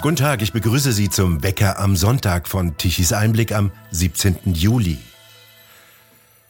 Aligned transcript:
Guten 0.00 0.14
Tag, 0.14 0.42
ich 0.42 0.52
begrüße 0.52 0.92
Sie 0.92 1.10
zum 1.10 1.42
Wecker 1.42 1.80
am 1.80 1.96
Sonntag 1.96 2.46
von 2.46 2.76
Tichys 2.76 3.12
Einblick 3.12 3.50
am 3.50 3.72
17. 3.90 4.54
Juli. 4.54 4.98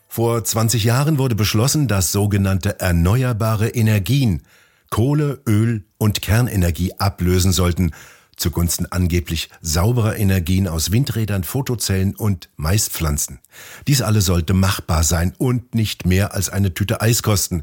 Vor 0.07 0.45
20 0.45 0.85
Jahren 0.85 1.17
wurde 1.17 1.35
beschlossen, 1.35 1.89
dass 1.89 2.13
sogenannte 2.13 2.79
erneuerbare 2.79 3.71
Energien 3.71 4.43
Kohle, 4.91 5.41
Öl 5.47 5.87
und 5.97 6.21
Kernenergie 6.21 6.93
ablösen 6.99 7.53
sollten, 7.53 7.93
zugunsten 8.37 8.85
angeblich 8.93 9.49
sauberer 9.63 10.19
Energien 10.19 10.69
aus 10.69 10.93
Windrädern, 10.93 11.43
Photozellen 11.43 12.15
und 12.15 12.51
Maispflanzen. 12.57 13.41
Dies 13.87 14.03
alles 14.03 14.27
sollte 14.27 14.53
machbar 14.53 15.05
sein 15.05 15.33
und 15.39 15.75
nicht 15.75 16.05
mehr 16.05 16.35
als 16.35 16.51
eine 16.51 16.75
Tüte 16.75 17.01
Eis 17.01 17.23
kosten, 17.23 17.63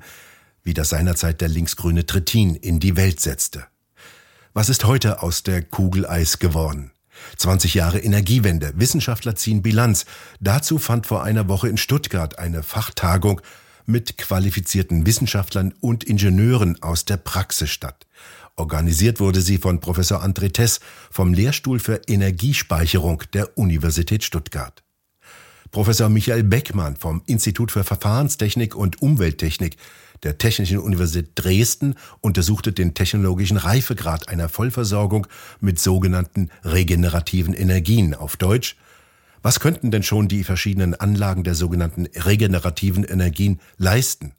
wie 0.63 0.73
das 0.73 0.89
seinerzeit 0.89 1.41
der 1.41 1.47
linksgrüne 1.47 2.07
Trittin 2.07 2.55
in 2.55 2.79
die 2.79 2.97
Welt 2.97 3.19
setzte. 3.19 3.67
Was 4.57 4.69
ist 4.69 4.85
heute 4.85 5.21
aus 5.21 5.43
der 5.43 5.61
Kugel 5.61 6.07
Eis 6.07 6.39
geworden? 6.39 6.91
20 7.35 7.73
Jahre 7.73 7.99
Energiewende. 7.99 8.71
Wissenschaftler 8.77 9.35
ziehen 9.35 9.61
Bilanz. 9.61 10.05
Dazu 10.39 10.77
fand 10.77 11.05
vor 11.07 11.23
einer 11.23 11.49
Woche 11.49 11.67
in 11.67 11.75
Stuttgart 11.75 12.39
eine 12.39 12.63
Fachtagung 12.63 13.41
mit 13.85 14.17
qualifizierten 14.17 15.05
Wissenschaftlern 15.05 15.73
und 15.81 16.05
Ingenieuren 16.05 16.81
aus 16.81 17.03
der 17.03 17.17
Praxis 17.17 17.69
statt. 17.69 18.07
Organisiert 18.55 19.19
wurde 19.19 19.41
sie 19.41 19.57
von 19.57 19.81
Professor 19.81 20.23
André 20.23 20.53
Tess 20.53 20.79
vom 21.11 21.33
Lehrstuhl 21.33 21.79
für 21.79 22.03
Energiespeicherung 22.07 23.23
der 23.33 23.57
Universität 23.57 24.23
Stuttgart. 24.23 24.83
Professor 25.71 26.07
Michael 26.07 26.43
Beckmann 26.43 26.95
vom 26.95 27.23
Institut 27.25 27.73
für 27.73 27.83
Verfahrenstechnik 27.83 28.73
und 28.73 29.01
Umwelttechnik 29.01 29.75
der 30.23 30.37
Technischen 30.37 30.79
Universität 30.79 31.31
Dresden 31.35 31.95
untersuchte 32.21 32.71
den 32.71 32.93
technologischen 32.93 33.57
Reifegrad 33.57 34.29
einer 34.29 34.49
Vollversorgung 34.49 35.27
mit 35.59 35.79
sogenannten 35.79 36.49
regenerativen 36.63 37.53
Energien 37.53 38.13
auf 38.13 38.37
Deutsch. 38.37 38.75
Was 39.41 39.59
könnten 39.59 39.91
denn 39.91 40.03
schon 40.03 40.27
die 40.27 40.43
verschiedenen 40.43 40.95
Anlagen 40.95 41.43
der 41.43 41.55
sogenannten 41.55 42.07
regenerativen 42.15 43.03
Energien 43.03 43.59
leisten? 43.77 44.33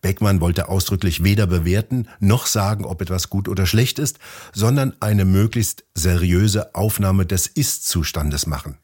Beckmann 0.00 0.40
wollte 0.40 0.68
ausdrücklich 0.68 1.24
weder 1.24 1.46
bewerten 1.46 2.08
noch 2.20 2.46
sagen, 2.46 2.84
ob 2.84 3.02
etwas 3.02 3.30
gut 3.30 3.48
oder 3.48 3.66
schlecht 3.66 3.98
ist, 3.98 4.18
sondern 4.54 4.94
eine 5.00 5.24
möglichst 5.24 5.84
seriöse 5.94 6.74
Aufnahme 6.74 7.26
des 7.26 7.46
Ist-Zustandes 7.46 8.46
machen. 8.46 8.78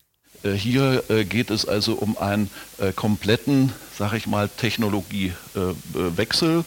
Äh, 0.45 0.53
hier 0.53 1.03
äh, 1.09 1.25
geht 1.25 1.51
es 1.51 1.67
also 1.67 1.95
um 1.95 2.19
einen 2.19 2.51
äh, 2.79 2.93
kompletten, 2.93 3.73
sage 3.99 4.17
ich 4.17 4.27
mal, 4.27 4.49
Technologiewechsel 4.49 6.65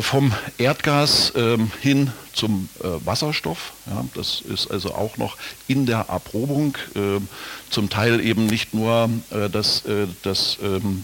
vom 0.00 0.34
Erdgas 0.58 1.32
ähm, 1.36 1.70
hin 1.80 2.12
zum 2.34 2.68
Wasserstoff. 2.80 3.74
das 4.14 4.40
ist 4.40 4.72
also 4.72 4.92
auch 4.92 5.18
noch 5.18 5.36
in 5.68 5.86
der 5.86 6.06
Erprobung. 6.08 6.76
Ähm, 6.96 7.28
zum 7.70 7.88
Teil 7.88 8.20
eben 8.20 8.46
nicht 8.46 8.74
nur 8.74 9.08
das, 9.30 9.84
das 10.24 10.58
ähm, 10.60 10.66
äh, 10.66 10.68
ähm, 10.68 10.98
äh, 10.98 11.02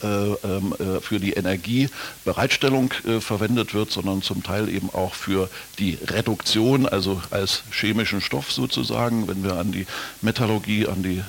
für 0.00 1.18
die 1.18 1.32
Energiebereitstellung 1.32 2.92
äh, 3.06 3.20
verwendet 3.20 3.74
wird, 3.74 3.90
sondern 3.90 4.22
zum 4.22 4.42
Teil 4.42 4.68
eben 4.68 4.90
auch 4.90 5.14
für 5.14 5.48
die 5.78 5.98
Reduktion, 6.06 6.86
also 6.86 7.20
als 7.30 7.62
chemischen 7.72 8.20
Stoff 8.20 8.52
sozusagen, 8.52 9.28
wenn 9.28 9.42
wir 9.42 9.54
an 9.54 9.72
die 9.72 9.86
Metallurgie, 10.20 10.86
an 10.86 11.02
die 11.02 11.22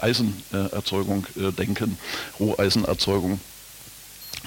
Eisenerzeugung 0.00 1.26
denken, 1.58 1.98
Roheisenerzeugung 2.38 3.40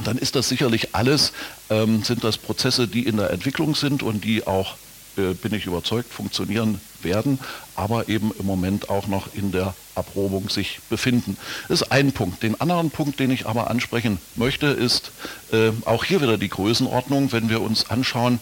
dann 0.03 0.17
ist 0.17 0.35
das 0.35 0.49
sicherlich 0.49 0.95
alles, 0.95 1.33
ähm, 1.69 2.03
sind 2.03 2.23
das 2.23 2.37
Prozesse, 2.37 2.87
die 2.87 3.05
in 3.05 3.17
der 3.17 3.31
Entwicklung 3.31 3.75
sind 3.75 4.03
und 4.03 4.23
die 4.23 4.47
auch 4.47 4.75
äh, 5.19 5.33
bin 5.33 5.53
ich 5.53 5.65
überzeugt, 5.65 6.11
funktionieren 6.11 6.79
werden, 7.01 7.39
aber 7.75 8.09
eben 8.09 8.31
im 8.39 8.45
Moment 8.45 8.89
auch 8.89 9.07
noch 9.07 9.33
in 9.33 9.51
der 9.51 9.73
Erprobung 9.95 10.49
sich 10.49 10.79
befinden. 10.89 11.37
Das 11.67 11.81
ist 11.81 11.91
ein 11.91 12.11
Punkt. 12.11 12.43
Den 12.43 12.59
anderen 12.59 12.89
Punkt, 12.89 13.19
den 13.19 13.31
ich 13.31 13.45
aber 13.45 13.69
ansprechen 13.69 14.19
möchte, 14.35 14.67
ist 14.67 15.11
äh, 15.51 15.71
auch 15.85 16.03
hier 16.03 16.21
wieder 16.21 16.37
die 16.37 16.49
Größenordnung, 16.49 17.31
wenn 17.31 17.49
wir 17.49 17.61
uns 17.61 17.89
anschauen, 17.89 18.39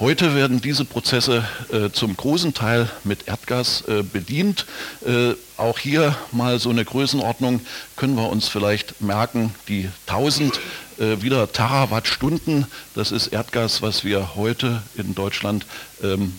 Heute 0.00 0.34
werden 0.34 0.60
diese 0.60 0.84
Prozesse 0.84 1.44
äh, 1.72 1.88
zum 1.92 2.16
großen 2.16 2.52
Teil 2.52 2.90
mit 3.04 3.28
Erdgas 3.28 3.84
äh, 3.86 4.02
bedient. 4.02 4.66
Äh, 5.06 5.34
auch 5.56 5.78
hier 5.78 6.16
mal 6.32 6.58
so 6.58 6.70
eine 6.70 6.84
Größenordnung 6.84 7.60
können 7.94 8.16
wir 8.16 8.28
uns 8.28 8.48
vielleicht 8.48 9.00
merken, 9.00 9.54
die 9.68 9.88
1000 10.08 10.58
äh, 10.98 11.22
wieder 11.22 11.50
Terawattstunden, 11.52 12.66
das 12.94 13.12
ist 13.12 13.28
Erdgas, 13.28 13.82
was 13.82 14.04
wir 14.04 14.34
heute 14.36 14.82
in 14.96 15.14
Deutschland 15.14 15.66
ähm, 16.02 16.34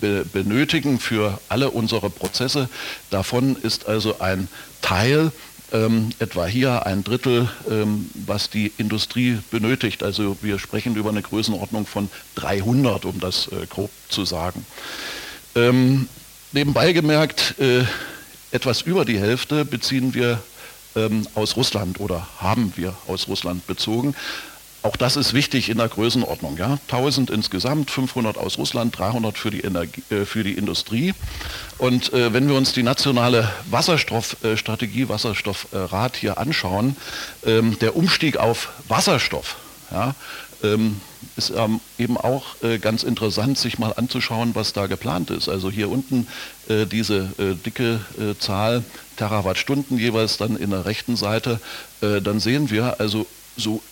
be 0.00 0.24
benötigen 0.24 1.00
für 1.00 1.40
alle 1.48 1.70
unsere 1.70 2.10
Prozesse. 2.10 2.68
Davon 3.10 3.56
ist 3.56 3.86
also 3.86 4.20
ein 4.20 4.48
Teil 4.80 5.32
ähm, 5.72 6.10
etwa 6.18 6.46
hier 6.46 6.86
ein 6.86 7.04
Drittel, 7.04 7.48
ähm, 7.70 8.10
was 8.14 8.50
die 8.50 8.72
Industrie 8.78 9.38
benötigt. 9.50 10.02
Also 10.02 10.36
wir 10.40 10.58
sprechen 10.58 10.96
über 10.96 11.10
eine 11.10 11.22
Größenordnung 11.22 11.86
von 11.86 12.10
300, 12.36 13.04
um 13.04 13.20
das 13.20 13.48
äh, 13.48 13.66
grob 13.68 13.90
zu 14.08 14.24
sagen. 14.24 14.64
Ähm, 15.54 16.08
nebenbei 16.52 16.92
gemerkt, 16.92 17.56
äh, 17.58 17.84
etwas 18.50 18.82
über 18.82 19.04
die 19.04 19.18
Hälfte 19.18 19.64
beziehen 19.64 20.14
wir 20.14 20.40
ähm, 20.96 21.26
aus 21.34 21.56
Russland 21.56 22.00
oder 22.00 22.26
haben 22.38 22.72
wir 22.76 22.94
aus 23.06 23.28
Russland 23.28 23.66
bezogen. 23.66 24.14
Auch 24.82 24.96
das 24.96 25.16
ist 25.16 25.34
wichtig 25.34 25.70
in 25.70 25.78
der 25.78 25.88
Größenordnung. 25.88 26.56
Ja? 26.56 26.78
1000 26.88 27.30
insgesamt, 27.30 27.90
500 27.90 28.38
aus 28.38 28.58
Russland, 28.58 28.96
300 28.96 29.36
für 29.36 29.50
die, 29.50 29.60
Energie, 29.60 30.02
äh, 30.10 30.24
für 30.24 30.44
die 30.44 30.54
Industrie. 30.54 31.14
Und 31.78 32.12
äh, 32.12 32.32
wenn 32.32 32.48
wir 32.48 32.54
uns 32.54 32.72
die 32.72 32.84
nationale 32.84 33.50
Wasserstoffstrategie, 33.70 35.02
äh, 35.02 35.08
Wasserstoffrat 35.08 36.16
hier 36.16 36.38
anschauen, 36.38 36.96
ähm, 37.44 37.76
der 37.80 37.96
Umstieg 37.96 38.36
auf 38.36 38.68
Wasserstoff, 38.86 39.56
ja, 39.90 40.14
ähm, 40.62 41.00
ist 41.36 41.50
ähm, 41.50 41.80
eben 41.98 42.16
auch 42.16 42.44
äh, 42.62 42.78
ganz 42.78 43.02
interessant, 43.02 43.58
sich 43.58 43.78
mal 43.78 43.92
anzuschauen, 43.92 44.54
was 44.54 44.72
da 44.72 44.86
geplant 44.86 45.30
ist. 45.30 45.48
Also 45.48 45.70
hier 45.70 45.90
unten 45.90 46.26
äh, 46.68 46.86
diese 46.86 47.32
äh, 47.38 47.54
dicke 47.54 48.00
äh, 48.18 48.38
Zahl 48.38 48.84
Terawattstunden 49.16 49.98
jeweils 49.98 50.36
dann 50.36 50.56
in 50.56 50.70
der 50.70 50.84
rechten 50.84 51.16
Seite, 51.16 51.60
äh, 52.00 52.20
dann 52.20 52.40
sehen 52.40 52.70
wir 52.70 53.00
also 53.00 53.26
so 53.56 53.82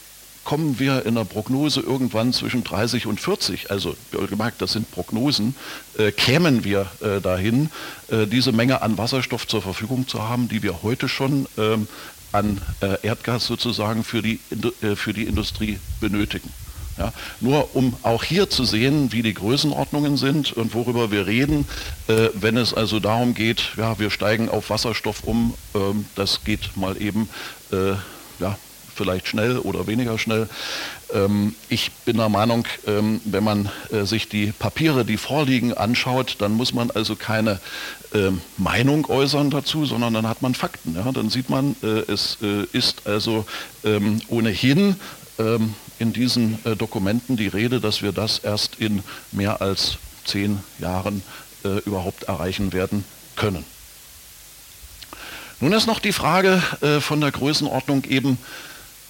kommen 0.46 0.78
wir 0.78 1.04
in 1.04 1.16
der 1.16 1.24
Prognose 1.24 1.80
irgendwann 1.80 2.32
zwischen 2.32 2.62
30 2.62 3.06
und 3.06 3.20
40, 3.20 3.72
also 3.72 3.96
gemerkt, 4.28 4.62
das 4.62 4.72
sind 4.72 4.88
Prognosen, 4.92 5.56
äh, 5.98 6.12
kämen 6.12 6.62
wir 6.62 6.86
äh, 7.00 7.20
dahin, 7.20 7.68
äh, 8.08 8.26
diese 8.28 8.52
Menge 8.52 8.80
an 8.80 8.96
Wasserstoff 8.96 9.48
zur 9.48 9.60
Verfügung 9.60 10.06
zu 10.06 10.22
haben, 10.22 10.48
die 10.48 10.62
wir 10.62 10.84
heute 10.84 11.08
schon 11.08 11.46
ähm, 11.58 11.88
an 12.36 12.60
äh, 12.80 13.06
Erdgas 13.06 13.46
sozusagen 13.46 14.04
für 14.04 14.22
die, 14.22 14.40
äh, 14.82 14.94
für 14.94 15.12
die 15.12 15.24
Industrie 15.24 15.78
benötigen. 16.00 16.50
Ja, 16.98 17.12
nur 17.40 17.76
um 17.76 17.94
auch 18.02 18.24
hier 18.24 18.48
zu 18.48 18.64
sehen, 18.64 19.12
wie 19.12 19.22
die 19.22 19.34
Größenordnungen 19.34 20.16
sind 20.16 20.54
und 20.54 20.72
worüber 20.72 21.10
wir 21.10 21.26
reden, 21.26 21.66
äh, 22.08 22.28
wenn 22.32 22.56
es 22.56 22.72
also 22.72 23.00
darum 23.00 23.34
geht, 23.34 23.72
ja, 23.76 23.98
wir 23.98 24.10
steigen 24.10 24.48
auf 24.48 24.70
Wasserstoff 24.70 25.24
um, 25.24 25.54
ähm, 25.74 26.06
das 26.14 26.44
geht 26.44 26.74
mal 26.76 27.00
eben 27.00 27.28
äh, 27.70 27.92
ja, 28.40 28.56
vielleicht 28.94 29.28
schnell 29.28 29.58
oder 29.58 29.86
weniger 29.86 30.18
schnell. 30.18 30.48
Ähm, 31.12 31.54
ich 31.68 31.92
bin 32.04 32.16
der 32.16 32.28
Meinung, 32.28 32.66
ähm, 32.86 33.20
wenn 33.24 33.44
man 33.44 33.70
äh, 33.92 34.04
sich 34.04 34.28
die 34.28 34.52
Papiere, 34.52 35.04
die 35.04 35.16
vorliegen, 35.16 35.72
anschaut, 35.72 36.36
dann 36.38 36.52
muss 36.52 36.74
man 36.74 36.90
also 36.90 37.16
keine 37.16 37.60
ähm, 38.12 38.40
Meinung 38.56 39.06
äußern 39.06 39.50
dazu, 39.50 39.86
sondern 39.86 40.14
dann 40.14 40.28
hat 40.28 40.42
man 40.42 40.54
Fakten. 40.54 40.94
Dann 40.94 41.30
sieht 41.30 41.50
man, 41.50 41.76
äh, 41.82 42.10
es 42.10 42.38
äh, 42.42 42.64
ist 42.72 43.06
also 43.06 43.44
ohnehin 44.28 44.96
in 45.98 46.12
diesen 46.14 46.58
Dokumenten 46.78 47.36
die 47.36 47.46
Rede, 47.46 47.78
dass 47.78 48.00
wir 48.00 48.12
das 48.12 48.38
erst 48.38 48.76
in 48.76 49.02
mehr 49.32 49.60
als 49.60 49.98
zehn 50.24 50.60
Jahren 50.78 51.22
überhaupt 51.84 52.24
erreichen 52.24 52.72
werden 52.72 53.04
können. 53.36 53.64
Nun 55.60 55.74
ist 55.74 55.86
noch 55.86 56.00
die 56.00 56.12
Frage 56.12 56.62
von 57.00 57.20
der 57.20 57.32
Größenordnung 57.32 58.04
eben, 58.04 58.38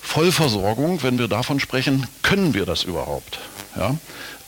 Vollversorgung, 0.06 1.02
wenn 1.02 1.18
wir 1.18 1.26
davon 1.28 1.60
sprechen, 1.60 2.06
können 2.22 2.54
wir 2.54 2.64
das 2.64 2.84
überhaupt? 2.84 3.38
Ja? 3.76 3.96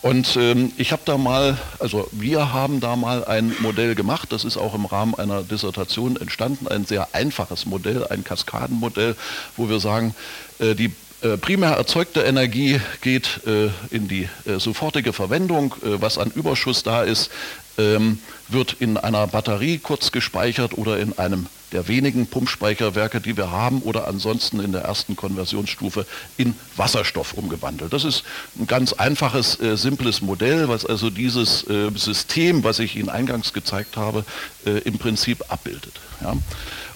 Und 0.01 0.37
ähm, 0.37 0.73
ich 0.79 0.93
habe 0.93 1.03
da 1.05 1.19
mal, 1.19 1.59
also 1.81 2.09
wir 2.13 2.53
haben 2.53 2.79
da 2.79 2.95
mal 2.95 3.25
ein 3.25 3.55
Modell 3.59 3.97
gemacht, 3.97 4.33
das 4.33 4.45
ist 4.45 4.57
auch 4.57 4.75
im 4.75 4.87
Rahmen 4.87 5.17
einer 5.17 5.43
Dissertation 5.43 6.17
entstanden, 6.17 6.69
ein 6.69 6.87
sehr 6.87 7.09
einfaches 7.13 7.67
Modell, 7.67 8.07
ein 8.07 8.23
Kaskadenmodell, 8.23 9.17
wo 9.57 9.69
wir 9.69 9.81
sagen, 9.81 10.15
äh, 10.61 10.77
die 10.77 10.95
primär 11.41 11.73
erzeugte 11.73 12.23
Energie 12.23 12.81
geht 13.01 13.41
äh, 13.47 13.71
in 13.91 14.09
die 14.09 14.29
äh, 14.47 14.59
sofortige 14.59 15.13
Verwendung. 15.13 15.75
was 15.83 16.19
an 16.19 16.31
Überschuss 16.31 16.83
da 16.83 17.03
ist, 17.03 17.31
ähm, 17.79 18.19
wird 18.49 18.77
in 18.79 18.97
einer 18.97 19.27
Batterie 19.27 19.79
kurz 19.79 20.13
gespeichert 20.13 20.77
oder 20.77 20.99
in 20.99 21.19
einem 21.19 21.47
der 21.73 21.87
wenigen 21.87 22.27
Pumpspeicherwerke, 22.27 23.21
die 23.21 23.37
wir 23.37 23.51
haben, 23.51 23.83
oder 23.83 24.09
ansonsten 24.09 24.61
in 24.61 24.73
der 24.73 24.83
ersten 24.83 25.17
Konversionsstufe 25.17 26.07
in 26.37 26.55
Wasserstoff 26.77 27.35
umgewandelt. 27.35 27.93
Das 27.93 28.05
ist 28.05 28.25
ein 28.59 28.67
ganz 28.67 28.95
einfaches, 28.95 29.61
äh, 29.61 29.77
simples 29.77 30.23
Modell, 30.23 30.69
was 30.69 30.87
also 30.87 31.11
dieses 31.11 31.69
äh, 31.69 31.91
System, 31.95 32.65
was 32.65 32.79
ich 32.79 32.97
Ihnen 32.97 33.11
eingangs 33.11 33.53
gezeigt 33.53 33.97
habe, 33.97 34.25
äh, 34.65 34.79
im 34.79 34.99
Prinzip 34.99 35.45
abbildet. 35.49 35.95
Ja? 36.23 36.35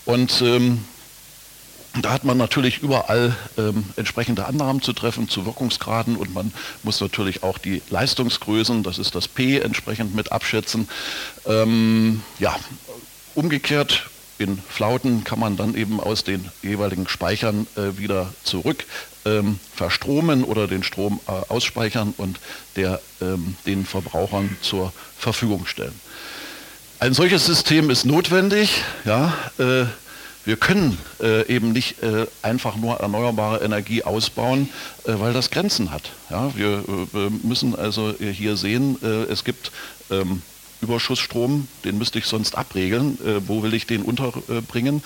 Und 0.04 0.40
ähm, 0.42 0.84
da 2.00 2.12
hat 2.12 2.24
man 2.24 2.38
natürlich 2.38 2.78
überall 2.78 3.36
ähm, 3.58 3.84
entsprechende 3.96 4.46
Annahmen 4.46 4.80
zu 4.80 4.92
treffen 4.94 5.28
zu 5.28 5.44
Wirkungsgraden 5.44 6.16
und 6.16 6.32
man 6.32 6.52
muss 6.82 7.00
natürlich 7.00 7.42
auch 7.42 7.58
die 7.58 7.82
Leistungsgrößen, 7.90 8.82
das 8.82 8.98
ist 8.98 9.14
das 9.14 9.28
P, 9.28 9.58
entsprechend 9.58 10.14
mit 10.14 10.32
abschätzen. 10.32 10.88
Ähm, 11.44 12.22
ja, 12.38 12.56
umgekehrt 13.34 14.08
in 14.38 14.58
Flauten 14.68 15.22
kann 15.24 15.38
man 15.38 15.56
dann 15.56 15.74
eben 15.74 16.00
aus 16.00 16.24
den 16.24 16.50
jeweiligen 16.62 17.08
Speichern 17.08 17.66
äh, 17.76 17.98
wieder 17.98 18.32
zurück 18.42 18.84
ähm, 19.24 19.58
verstromen 19.74 20.44
oder 20.44 20.66
den 20.66 20.82
Strom 20.82 21.20
äh, 21.26 21.32
ausspeichern 21.52 22.14
und 22.16 22.40
der, 22.76 23.00
ähm, 23.20 23.56
den 23.66 23.84
Verbrauchern 23.84 24.56
zur 24.62 24.92
Verfügung 25.18 25.66
stellen. 25.66 25.98
Ein 26.98 27.14
solches 27.14 27.46
System 27.46 27.90
ist 27.90 28.04
notwendig. 28.04 28.82
Ja, 29.04 29.34
äh, 29.58 29.84
wir 30.44 30.56
können 30.56 30.98
äh, 31.20 31.46
eben 31.46 31.72
nicht 31.72 32.02
äh, 32.02 32.26
einfach 32.42 32.76
nur 32.76 32.96
erneuerbare 32.96 33.62
Energie 33.62 34.02
ausbauen, 34.02 34.68
äh, 35.04 35.14
weil 35.18 35.32
das 35.32 35.50
Grenzen 35.50 35.90
hat. 35.90 36.10
Ja, 36.30 36.56
wir 36.56 36.84
äh, 37.14 37.30
müssen 37.46 37.76
also 37.76 38.14
hier 38.18 38.56
sehen, 38.56 38.98
äh, 39.02 39.30
es 39.30 39.44
gibt 39.44 39.70
ähm, 40.10 40.42
Überschussstrom, 40.80 41.68
den 41.84 41.96
müsste 41.98 42.18
ich 42.18 42.26
sonst 42.26 42.56
abregeln. 42.58 43.18
Äh, 43.24 43.46
wo 43.46 43.62
will 43.62 43.72
ich 43.72 43.86
den 43.86 44.02
unterbringen? 44.02 45.02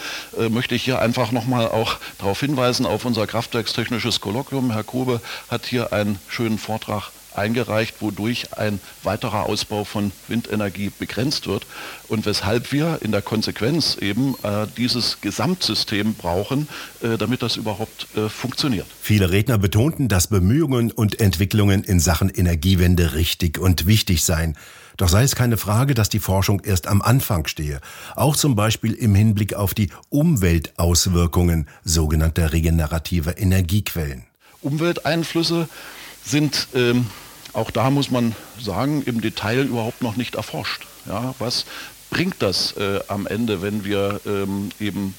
möchte 0.48 0.74
ich 0.74 0.84
hier 0.84 1.00
einfach 1.00 1.32
nochmal 1.32 1.68
auch 1.68 1.98
darauf 2.18 2.40
hinweisen, 2.40 2.86
auf 2.86 3.04
unser 3.04 3.26
kraftwerkstechnisches 3.26 4.20
Kolloquium. 4.20 4.70
Herr 4.70 4.84
Kobe 4.84 5.20
hat 5.48 5.66
hier 5.66 5.92
einen 5.92 6.18
schönen 6.28 6.58
Vortrag 6.58 7.10
eingereicht, 7.36 7.96
wodurch 8.00 8.56
ein 8.56 8.80
weiterer 9.02 9.46
Ausbau 9.46 9.84
von 9.84 10.12
Windenergie 10.28 10.90
begrenzt 10.98 11.46
wird 11.46 11.66
und 12.08 12.26
weshalb 12.26 12.72
wir 12.72 13.00
in 13.02 13.12
der 13.12 13.22
Konsequenz 13.22 13.96
eben 13.96 14.34
äh, 14.42 14.66
dieses 14.76 15.20
Gesamtsystem 15.20 16.14
brauchen, 16.14 16.68
äh, 17.02 17.16
damit 17.16 17.42
das 17.42 17.56
überhaupt 17.56 18.08
äh, 18.16 18.28
funktioniert. 18.28 18.86
Viele 19.00 19.30
Redner 19.30 19.58
betonten, 19.58 20.08
dass 20.08 20.28
Bemühungen 20.28 20.90
und 20.90 21.20
Entwicklungen 21.20 21.84
in 21.84 22.00
Sachen 22.00 22.30
Energiewende 22.30 23.14
richtig 23.14 23.58
und 23.58 23.86
wichtig 23.86 24.24
seien. 24.24 24.56
Doch 24.96 25.08
sei 25.08 25.24
es 25.24 25.34
keine 25.34 25.58
Frage, 25.58 25.94
dass 25.94 26.08
die 26.08 26.20
Forschung 26.20 26.60
erst 26.64 26.86
am 26.86 27.02
Anfang 27.02 27.46
stehe, 27.46 27.80
auch 28.14 28.34
zum 28.34 28.56
Beispiel 28.56 28.94
im 28.94 29.14
Hinblick 29.14 29.54
auf 29.54 29.74
die 29.74 29.90
Umweltauswirkungen 30.08 31.68
sogenannter 31.84 32.52
regenerativer 32.52 33.38
Energiequellen. 33.38 34.24
Umwelteinflüsse 34.62 35.68
sind 36.24 36.68
ähm, 36.74 37.06
auch 37.56 37.70
da 37.70 37.90
muss 37.90 38.10
man 38.10 38.34
sagen, 38.60 39.02
im 39.06 39.20
Detail 39.20 39.64
überhaupt 39.64 40.02
noch 40.02 40.16
nicht 40.16 40.34
erforscht. 40.34 40.86
Ja, 41.06 41.34
was 41.38 41.64
bringt 42.10 42.36
das 42.40 42.76
äh, 42.76 43.00
am 43.08 43.26
Ende, 43.26 43.62
wenn 43.62 43.84
wir 43.84 44.20
ähm, 44.26 44.70
eben 44.78 45.14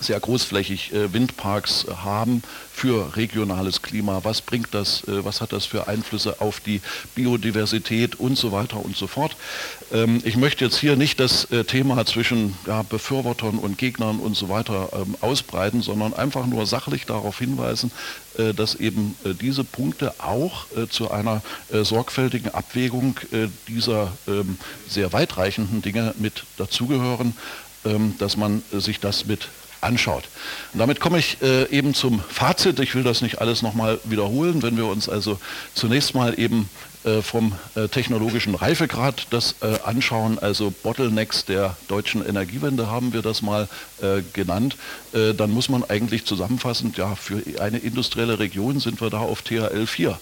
sehr 0.00 0.20
großflächig 0.20 0.92
äh, 0.92 1.12
Windparks 1.12 1.86
haben 2.02 2.42
für 2.72 3.16
regionales 3.16 3.82
Klima. 3.82 4.20
Was 4.24 4.42
bringt 4.42 4.68
das, 4.72 5.02
äh, 5.08 5.24
was 5.24 5.40
hat 5.40 5.52
das 5.52 5.64
für 5.64 5.88
Einflüsse 5.88 6.40
auf 6.40 6.60
die 6.60 6.80
Biodiversität 7.14 8.16
und 8.16 8.36
so 8.36 8.52
weiter 8.52 8.84
und 8.84 8.96
so 8.96 9.06
fort. 9.06 9.36
Ähm, 9.92 10.20
ich 10.24 10.36
möchte 10.36 10.64
jetzt 10.64 10.78
hier 10.78 10.96
nicht 10.96 11.20
das 11.20 11.50
äh, 11.50 11.64
Thema 11.64 12.04
zwischen 12.04 12.56
ja, 12.66 12.82
Befürwortern 12.82 13.58
und 13.58 13.78
Gegnern 13.78 14.18
und 14.18 14.36
so 14.36 14.48
weiter 14.48 14.90
ähm, 14.92 15.16
ausbreiten, 15.20 15.82
sondern 15.82 16.14
einfach 16.14 16.46
nur 16.46 16.66
sachlich 16.66 17.06
darauf 17.06 17.38
hinweisen, 17.38 17.90
dass 18.54 18.74
eben 18.74 19.16
äh, 19.24 19.34
diese 19.34 19.64
Punkte 19.64 20.14
auch 20.18 20.66
äh, 20.76 20.88
zu 20.88 21.10
einer 21.10 21.42
äh, 21.72 21.84
sorgfältigen 21.84 22.52
Abwägung 22.52 23.18
dieser 23.68 24.12
ähm, 24.26 24.58
sehr 24.88 25.12
weitreichenden 25.12 25.82
Dinge 25.82 26.14
mit 26.18 26.44
dazugehören 26.56 27.34
dass 28.18 28.36
man 28.36 28.64
sich 28.72 28.98
das 28.98 29.26
mit 29.26 29.48
anschaut. 29.80 30.24
Und 30.72 30.80
damit 30.80 31.00
komme 31.00 31.18
ich 31.18 31.40
äh, 31.42 31.70
eben 31.70 31.94
zum 31.94 32.20
Fazit. 32.20 32.80
Ich 32.80 32.94
will 32.94 33.04
das 33.04 33.22
nicht 33.22 33.40
alles 33.40 33.62
nochmal 33.62 34.00
wiederholen. 34.04 34.62
Wenn 34.62 34.76
wir 34.76 34.86
uns 34.86 35.08
also 35.08 35.38
zunächst 35.74 36.14
mal 36.14 36.38
eben 36.38 36.68
äh, 36.95 36.95
vom 37.22 37.52
äh, 37.74 37.88
technologischen 37.88 38.54
Reifegrad 38.54 39.28
das 39.30 39.56
äh, 39.60 39.78
anschauen, 39.84 40.38
also 40.38 40.72
Bottlenecks 40.82 41.44
der 41.44 41.76
deutschen 41.88 42.26
Energiewende 42.26 42.90
haben 42.90 43.12
wir 43.12 43.22
das 43.22 43.42
mal 43.42 43.68
äh, 44.02 44.22
genannt, 44.32 44.76
äh, 45.12 45.32
dann 45.34 45.50
muss 45.50 45.68
man 45.68 45.84
eigentlich 45.84 46.24
zusammenfassend, 46.24 46.96
ja, 46.98 47.14
für 47.14 47.42
eine 47.60 47.78
industrielle 47.78 48.38
Region 48.38 48.80
sind 48.80 49.00
wir 49.00 49.10
da 49.10 49.18
auf 49.18 49.42
THL 49.42 49.86
4. 49.86 50.18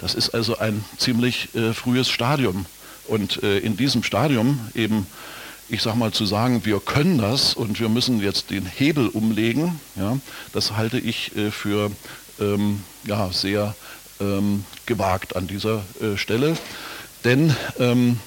Das 0.00 0.14
ist 0.14 0.30
also 0.30 0.56
ein 0.56 0.84
ziemlich 0.96 1.50
frühes 1.74 2.08
Stadium. 2.08 2.64
Und 3.06 3.36
in 3.36 3.76
diesem 3.76 4.02
Stadium 4.02 4.58
eben 4.74 5.06
ich 5.70 5.82
sage 5.82 5.96
mal, 5.96 6.12
zu 6.12 6.26
sagen, 6.26 6.64
wir 6.64 6.80
können 6.80 7.18
das 7.18 7.54
und 7.54 7.78
wir 7.80 7.88
müssen 7.88 8.20
jetzt 8.20 8.50
den 8.50 8.66
Hebel 8.66 9.08
umlegen, 9.08 9.80
ja, 9.96 10.18
das 10.52 10.72
halte 10.72 10.98
ich 10.98 11.36
äh, 11.36 11.50
für 11.50 11.90
ähm, 12.40 12.82
ja, 13.04 13.30
sehr 13.32 13.74
ähm, 14.20 14.64
gewagt 14.86 15.36
an 15.36 15.46
dieser 15.46 15.82
äh, 16.00 16.16
Stelle. 16.16 16.56
Denn 17.24 17.54
ähm, 17.78 18.18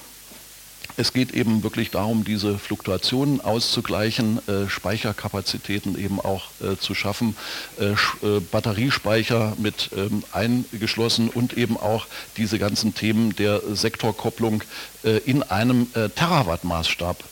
es 0.95 1.11
geht 1.11 1.31
eben 1.31 1.63
wirklich 1.63 1.89
darum, 1.89 2.23
diese 2.23 2.59
Fluktuationen 2.59 3.41
auszugleichen, 3.41 4.47
äh, 4.47 4.69
Speicherkapazitäten 4.69 5.97
eben 5.97 6.19
auch 6.19 6.49
äh, 6.61 6.77
zu 6.77 6.93
schaffen, 6.93 7.35
äh, 7.79 7.93
äh 8.25 8.39
Batteriespeicher 8.51 9.53
mit 9.57 9.89
ähm, 9.95 10.23
eingeschlossen 10.31 11.29
und 11.29 11.53
eben 11.53 11.77
auch 11.77 12.05
diese 12.37 12.59
ganzen 12.59 12.93
Themen 12.93 13.35
der 13.35 13.61
Sektorkopplung 13.75 14.63
äh, 15.03 15.17
in 15.25 15.41
einem 15.41 15.87
äh, 15.95 16.09
Terawatt-Maßstab 16.09 17.23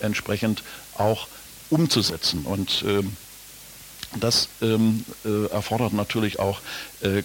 entsprechend 0.00 0.62
auch 0.96 1.26
umzusetzen. 1.70 2.44
Und 2.44 2.84
ähm, 2.86 3.16
das 4.18 4.48
ähm, 4.60 5.04
erfordert 5.52 5.92
natürlich 5.92 6.38
auch 6.38 6.60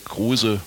große 0.05 0.59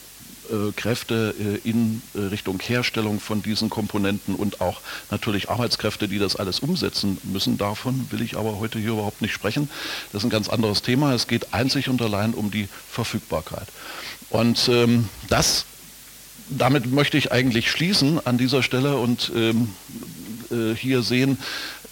Kräfte 0.77 1.35
äh, 1.39 1.69
in 1.69 2.03
äh, 2.15 2.21
Richtung 2.21 2.61
Herstellung 2.61 3.21
von 3.21 3.43
diesen 3.43 3.71
Komponenten 3.71 4.35
und 4.35 4.61
auch 4.61 4.81
natürlich 5.11 5.50
Arbeitskräfte, 5.50 6.09
die 6.09 6.19
das 6.19 6.37
alles 6.37 6.61
umsetzen 6.61 7.19
müssen. 7.25 7.59
Davon 7.59 8.06
will 8.11 8.23
ich 8.23 8.37
aber 8.37 8.59
heute 8.59 8.79
hier 8.79 8.91
überhaupt 8.91 9.23
nicht 9.23 9.33
sprechen. 9.33 9.71
Das 10.12 10.23
ist 10.23 10.27
ein 10.27 10.31
ganz 10.31 10.49
anderes 10.49 10.83
Thema. 10.83 11.15
Es 11.15 11.27
geht 11.27 11.53
einzig 11.55 11.89
und 11.89 12.00
allein 12.03 12.35
um 12.35 12.50
die 12.50 12.69
Verfügbarkeit. 12.91 13.69
Und 14.31 14.69
ähm, 14.69 15.09
das 15.29 15.65
damit 16.51 16.91
möchte 16.91 17.19
ich 17.19 17.33
eigentlich 17.33 17.70
schließen 17.70 18.27
an 18.27 18.39
dieser 18.39 18.63
Stelle 18.63 18.96
und 18.96 19.31
ähm, 19.34 19.75
äh, 20.51 20.75
hier 20.75 21.03
sehen, 21.03 21.39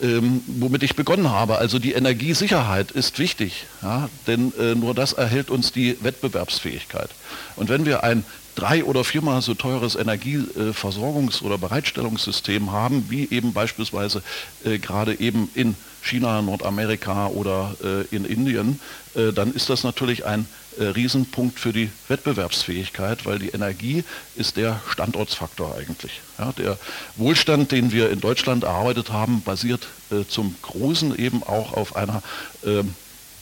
ähm, 0.00 0.42
womit 0.46 0.82
ich 0.82 0.96
begonnen 0.96 1.30
habe. 1.30 1.58
Also 1.58 1.78
die 1.78 1.92
Energiesicherheit 1.92 2.90
ist 2.90 3.18
wichtig, 3.18 3.66
ja, 3.82 4.08
denn 4.26 4.52
äh, 4.58 4.74
nur 4.74 4.94
das 4.94 5.12
erhält 5.12 5.50
uns 5.50 5.72
die 5.72 5.96
Wettbewerbsfähigkeit. 6.02 7.10
Und 7.56 7.68
wenn 7.68 7.86
wir 7.86 8.04
ein 8.04 8.24
drei- 8.56 8.84
oder 8.84 9.04
viermal 9.04 9.40
so 9.42 9.54
teures 9.54 9.96
Energieversorgungs- 9.96 11.42
oder 11.42 11.58
Bereitstellungssystem 11.58 12.72
haben, 12.72 13.06
wie 13.08 13.28
eben 13.30 13.52
beispielsweise 13.52 14.22
äh, 14.64 14.78
gerade 14.78 15.20
eben 15.20 15.48
in 15.54 15.76
China, 16.02 16.42
Nordamerika 16.42 17.28
oder 17.28 17.76
äh, 17.84 18.14
in 18.14 18.24
Indien, 18.24 18.80
äh, 19.14 19.32
dann 19.32 19.52
ist 19.54 19.70
das 19.70 19.84
natürlich 19.84 20.24
ein 20.24 20.46
äh, 20.78 20.84
Riesenpunkt 20.84 21.58
für 21.58 21.72
die 21.72 21.90
Wettbewerbsfähigkeit, 22.08 23.26
weil 23.26 23.38
die 23.38 23.48
Energie 23.50 24.04
ist 24.36 24.56
der 24.56 24.80
Standortsfaktor 24.88 25.74
eigentlich. 25.76 26.20
Ja, 26.38 26.52
der 26.52 26.78
Wohlstand, 27.16 27.72
den 27.72 27.92
wir 27.92 28.10
in 28.10 28.20
Deutschland 28.20 28.64
erarbeitet 28.64 29.10
haben, 29.10 29.42
basiert 29.42 29.86
äh, 30.10 30.24
zum 30.28 30.54
Großen 30.62 31.18
eben 31.18 31.42
auch 31.42 31.72
auf 31.72 31.96
einer 31.96 32.22
ähm, 32.64 32.94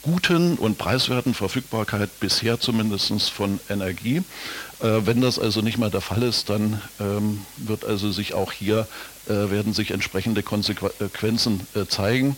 guten 0.05 0.57
und 0.57 0.77
preiswerten 0.77 1.35
Verfügbarkeit 1.35 2.21
bisher 2.21 2.61
zumindest 2.61 3.31
von 3.31 3.59
Energie. 3.71 4.23
Äh, 4.81 5.07
wenn 5.07 5.21
das 5.21 5.39
also 5.39 5.63
nicht 5.63 5.79
mehr 5.79 5.89
der 5.89 6.03
Fall 6.03 6.23
ist, 6.23 6.51
dann 6.51 6.81
ähm, 7.01 7.41
wird 7.57 7.85
also 7.85 8.13
sich 8.13 8.35
auch 8.35 8.53
hier 8.53 8.87
äh, 9.27 9.51
werden 9.51 9.73
sich 9.73 9.93
entsprechende 9.93 10.43
Konsequenzen 10.43 11.67
äh, 11.75 11.87
zeigen. 11.87 12.37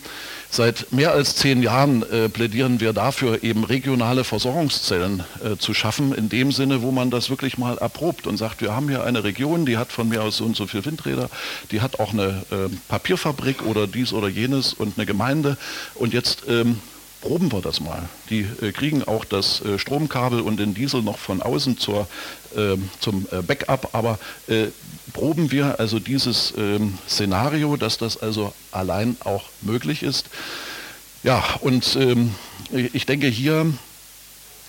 Seit 0.48 0.92
mehr 0.92 1.10
als 1.10 1.34
zehn 1.34 1.60
Jahren 1.60 2.04
plädieren 2.32 2.78
wir 2.78 2.92
dafür, 2.92 3.42
eben 3.42 3.64
regionale 3.64 4.22
Versorgungszellen 4.22 5.24
zu 5.58 5.74
schaffen, 5.74 6.14
in 6.14 6.28
dem 6.28 6.52
Sinne, 6.52 6.82
wo 6.82 6.92
man 6.92 7.10
das 7.10 7.28
wirklich 7.30 7.58
mal 7.58 7.76
erprobt 7.78 8.28
und 8.28 8.36
sagt, 8.36 8.60
wir 8.60 8.72
haben 8.72 8.88
hier 8.88 9.02
eine 9.02 9.24
Region, 9.24 9.66
die 9.66 9.76
hat 9.76 9.90
von 9.90 10.08
mir 10.08 10.22
aus 10.22 10.36
so 10.36 10.44
und 10.44 10.56
so 10.56 10.68
viele 10.68 10.84
Windräder, 10.84 11.28
die 11.72 11.80
hat 11.80 11.98
auch 11.98 12.12
eine 12.12 12.44
Papierfabrik 12.86 13.66
oder 13.66 13.88
dies 13.88 14.12
oder 14.12 14.28
jenes 14.28 14.72
und 14.72 14.96
eine 14.96 15.04
Gemeinde 15.04 15.58
und 15.96 16.14
jetzt 16.14 16.44
ähm, 16.48 16.80
proben 17.20 17.52
wir 17.52 17.60
das 17.60 17.80
mal. 17.80 18.08
Die 18.30 18.46
äh, 18.62 18.72
kriegen 18.72 19.02
auch 19.04 19.24
das 19.24 19.60
äh, 19.62 19.78
Stromkabel 19.78 20.40
und 20.40 20.58
den 20.58 20.74
Diesel 20.74 21.02
noch 21.02 21.18
von 21.18 21.42
außen 21.42 21.78
zur, 21.78 22.08
äh, 22.54 22.76
zum 23.00 23.26
Backup, 23.46 23.90
aber 23.92 24.18
äh, 24.48 24.66
proben 25.12 25.50
wir 25.50 25.80
also 25.80 25.98
dieses 25.98 26.52
ähm, 26.56 26.98
Szenario, 27.08 27.76
dass 27.76 27.98
das 27.98 28.16
also 28.16 28.52
allein 28.72 29.16
auch 29.24 29.44
möglich 29.62 30.02
ist. 30.02 30.26
Ja, 31.22 31.42
und 31.60 31.96
ähm, 31.96 32.34
ich 32.70 33.06
denke, 33.06 33.26
hier 33.28 33.66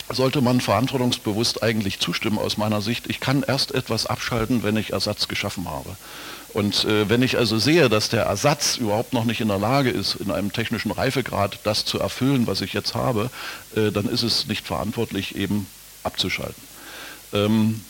sollte 0.10 0.42
man 0.42 0.62
verantwortungsbewusst 0.62 1.64
eigentlich 1.64 2.00
zustimmen 2.00 2.38
aus 2.38 2.58
meiner 2.58 2.82
Sicht. 2.82 3.08
Ich 3.10 3.20
kann 3.20 3.44
erst 3.46 3.74
etwas 3.74 4.06
abschalten, 4.06 4.64
wenn 4.64 4.78
ich 4.78 4.94
Ersatz 4.94 5.28
geschaffen 5.28 5.70
habe. 5.70 5.98
Und 6.54 6.86
äh, 6.86 7.10
wenn 7.10 7.22
ich 7.22 7.38
also 7.38 7.58
sehe, 7.60 7.90
dass 7.90 8.10
der 8.10 8.24
Ersatz 8.24 8.78
überhaupt 8.78 9.14
noch 9.14 9.26
nicht 9.26 9.42
in 9.42 9.50
der 9.50 9.60
Lage 9.60 9.90
ist, 9.90 10.16
in 10.16 10.32
einem 10.32 10.52
technischen 10.52 10.92
Reifegrad 10.92 11.60
das 11.64 11.86
zu 11.86 12.00
erfüllen, 12.00 12.48
was 12.48 12.62
ich 12.62 12.74
jetzt 12.74 12.96
habe, 12.96 13.30
äh, 13.76 13.92
dann 13.92 14.08
ist 14.08 14.24
es 14.24 14.48
nicht 14.48 14.66
verantwortlich, 14.66 15.36
eben 15.36 15.68
abzuschalten. 16.04 16.62
Ähm, 17.34 17.82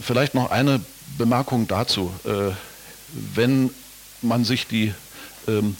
vielleicht 0.00 0.34
noch 0.34 0.50
eine 0.50 0.80
Bemerkung 1.18 1.68
dazu. 1.68 2.12
Äh, 2.24 2.52
wenn 3.34 3.70
man 4.22 4.44
sich 4.44 4.66
die 4.66 4.94
ähm, 5.46 5.76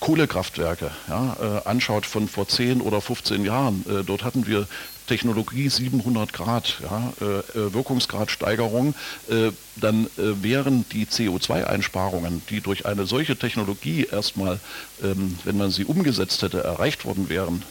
Kohlekraftwerke 0.00 0.90
ja, 1.08 1.36
äh, 1.40 1.68
anschaut 1.68 2.06
von 2.06 2.28
vor 2.28 2.48
10 2.48 2.80
oder 2.80 3.00
15 3.00 3.44
Jahren, 3.44 3.84
äh, 3.88 4.04
dort 4.04 4.24
hatten 4.24 4.46
wir 4.46 4.66
Technologie 5.08 5.68
700 5.68 6.32
Grad, 6.32 6.80
ja, 6.82 7.12
äh, 7.20 7.58
äh, 7.58 7.74
Wirkungsgradsteigerung, 7.74 8.94
äh, 9.28 9.50
dann 9.76 10.04
äh, 10.04 10.42
wären 10.42 10.84
die 10.92 11.06
CO2-Einsparungen, 11.06 12.42
die 12.50 12.60
durch 12.60 12.86
eine 12.86 13.06
solche 13.06 13.36
Technologie 13.36 14.06
erstmal, 14.10 14.60
ähm, 15.02 15.36
wenn 15.44 15.56
man 15.56 15.70
sie 15.70 15.84
umgesetzt 15.84 16.42
hätte, 16.42 16.62
erreicht 16.62 17.04
worden 17.04 17.28
wären, 17.28 17.62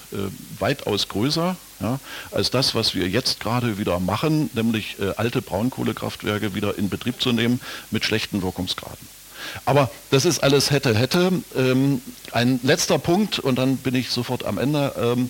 weitaus 0.60 1.08
größer 1.10 1.56
ja, 1.80 2.00
als 2.32 2.50
das, 2.50 2.74
was 2.74 2.96
wir 2.96 3.08
jetzt 3.08 3.40
gerade 3.40 3.78
wieder 3.78 4.00
machen, 4.00 4.50
nämlich 4.54 4.98
alte 5.18 5.42
Braunkohlekraftwerke 5.42 6.56
wieder 6.56 6.78
in 6.78 6.90
Betrieb 6.90 7.22
zu 7.22 7.32
nehmen 7.32 7.62
mit 7.92 8.04
schlechten 8.04 8.42
Wirkungsgraden. 8.42 9.17
Aber 9.66 9.90
das 10.12 10.26
ist 10.26 10.40
alles 10.40 10.72
hätte, 10.72 10.96
hätte. 10.96 11.32
Ähm, 11.56 12.02
ein 12.32 12.60
letzter 12.64 13.00
Punkt 13.00 13.40
und 13.40 13.58
dann 13.58 13.78
bin 13.78 13.96
ich 13.96 14.10
sofort 14.10 14.46
am 14.46 14.58
Ende. 14.58 14.94
Ähm, 15.00 15.30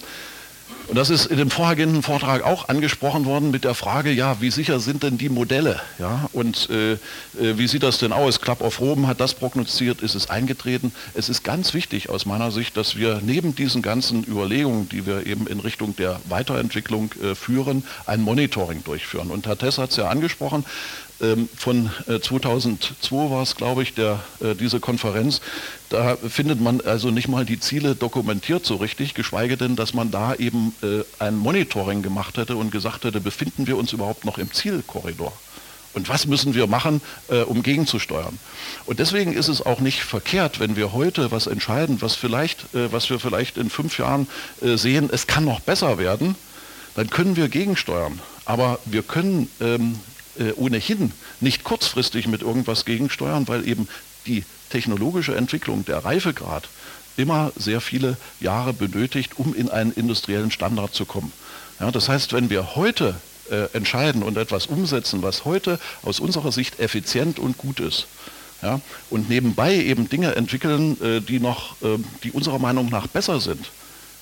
und 0.87 0.95
das 0.95 1.09
ist 1.09 1.25
in 1.25 1.37
dem 1.37 1.51
vorhergehenden 1.51 2.01
Vortrag 2.01 2.43
auch 2.43 2.69
angesprochen 2.69 3.25
worden 3.25 3.51
mit 3.51 3.65
der 3.65 3.73
Frage, 3.73 4.09
ja, 4.09 4.39
wie 4.39 4.51
sicher 4.51 4.79
sind 4.79 5.03
denn 5.03 5.17
die 5.17 5.27
Modelle? 5.27 5.81
Ja, 5.99 6.29
und 6.31 6.69
äh, 6.69 6.93
äh 6.93 6.97
wie 7.57 7.67
sieht 7.67 7.83
das 7.83 7.97
denn 7.97 8.13
aus? 8.13 8.39
Club 8.39 8.61
of 8.61 8.79
Rome 8.79 9.05
hat 9.05 9.19
das 9.19 9.33
prognostiziert, 9.33 10.01
ist 10.01 10.15
es 10.15 10.29
eingetreten? 10.29 10.93
Es 11.13 11.27
ist 11.27 11.43
ganz 11.43 11.73
wichtig 11.73 12.09
aus 12.09 12.25
meiner 12.25 12.51
Sicht, 12.51 12.77
dass 12.77 12.95
wir 12.95 13.19
neben 13.21 13.53
diesen 13.53 13.81
ganzen 13.81 14.23
Überlegungen, 14.23 14.87
die 14.87 15.05
wir 15.05 15.27
eben 15.27 15.45
in 15.47 15.59
Richtung 15.59 15.93
der 15.97 16.21
Weiterentwicklung 16.29 17.11
äh, 17.21 17.35
führen, 17.35 17.83
ein 18.05 18.21
Monitoring 18.21 18.81
durchführen. 18.85 19.29
Und 19.29 19.45
Herr 19.45 19.57
Tess 19.57 19.77
hat 19.77 19.89
es 19.89 19.97
ja 19.97 20.07
angesprochen, 20.07 20.63
von 21.57 21.89
2002 22.05 23.15
äh, 23.15 23.29
war 23.31 23.41
es, 23.41 23.55
glaube 23.55 23.83
ich, 23.83 23.93
der, 23.93 24.19
äh, 24.39 24.53
diese 24.53 24.79
Konferenz. 24.79 25.41
Da 25.89 26.15
findet 26.15 26.61
man 26.61 26.81
also 26.81 27.09
nicht 27.09 27.27
mal 27.27 27.45
die 27.45 27.59
Ziele 27.59 27.95
dokumentiert 27.95 28.65
so 28.65 28.75
richtig, 28.75 29.13
geschweige 29.13 29.57
denn, 29.57 29.75
dass 29.75 29.93
man 29.93 30.11
da 30.11 30.35
eben 30.35 30.75
äh, 30.83 31.03
ein 31.17 31.35
Monitoring 31.35 32.03
gemacht 32.03 32.37
hätte 32.37 32.55
und 32.55 32.71
gesagt 32.71 33.03
hätte, 33.05 33.19
befinden 33.19 33.67
wir 33.67 33.77
uns 33.77 33.93
überhaupt 33.93 34.25
noch 34.25 34.37
im 34.37 34.51
Zielkorridor? 34.51 35.33
Und 35.93 36.09
was 36.09 36.27
müssen 36.27 36.53
wir 36.53 36.67
machen, 36.67 37.01
äh, 37.29 37.41
um 37.41 37.63
gegenzusteuern? 37.63 38.37
Und 38.85 38.99
deswegen 38.99 39.33
ist 39.33 39.47
es 39.47 39.65
auch 39.65 39.79
nicht 39.79 40.03
verkehrt, 40.03 40.59
wenn 40.59 40.75
wir 40.75 40.93
heute 40.93 41.31
was 41.31 41.47
entscheiden, 41.47 42.01
was, 42.01 42.13
vielleicht, 42.13 42.75
äh, 42.75 42.91
was 42.91 43.09
wir 43.09 43.19
vielleicht 43.19 43.57
in 43.57 43.71
fünf 43.71 43.97
Jahren 43.97 44.27
äh, 44.61 44.77
sehen, 44.77 45.09
es 45.11 45.25
kann 45.25 45.45
noch 45.45 45.59
besser 45.61 45.97
werden, 45.97 46.35
dann 46.93 47.09
können 47.09 47.35
wir 47.35 47.49
gegensteuern. 47.49 48.19
Aber 48.45 48.77
wir 48.85 49.01
können 49.01 49.49
ähm, 49.59 49.99
äh, 50.39 50.53
ohnehin 50.55 51.11
nicht 51.39 51.63
kurzfristig 51.63 52.27
mit 52.27 52.41
irgendwas 52.41 52.85
gegensteuern, 52.85 53.47
weil 53.47 53.67
eben 53.67 53.87
die 54.25 54.43
technologische 54.69 55.35
Entwicklung, 55.35 55.85
der 55.85 56.03
Reifegrad, 56.03 56.67
immer 57.15 57.51
sehr 57.55 57.81
viele 57.81 58.17
Jahre 58.39 58.73
benötigt, 58.73 59.33
um 59.37 59.55
in 59.55 59.69
einen 59.69 59.91
industriellen 59.91 60.51
Standard 60.51 60.93
zu 60.93 61.05
kommen. 61.05 61.31
Ja, 61.79 61.91
das 61.91 62.09
heißt, 62.09 62.33
wenn 62.33 62.49
wir 62.49 62.75
heute 62.75 63.15
äh, 63.49 63.65
entscheiden 63.73 64.23
und 64.23 64.37
etwas 64.37 64.67
umsetzen, 64.67 65.23
was 65.23 65.45
heute 65.45 65.79
aus 66.03 66.19
unserer 66.19 66.51
Sicht 66.51 66.79
effizient 66.79 67.39
und 67.39 67.57
gut 67.57 67.79
ist, 67.79 68.07
ja, 68.61 68.81
und 69.09 69.29
nebenbei 69.29 69.75
eben 69.75 70.09
Dinge 70.09 70.35
entwickeln, 70.35 70.99
äh, 71.01 71.21
die 71.21 71.39
noch, 71.39 71.81
äh, 71.81 71.97
die 72.23 72.31
unserer 72.31 72.59
Meinung 72.59 72.89
nach 72.89 73.07
besser 73.07 73.39
sind, 73.39 73.69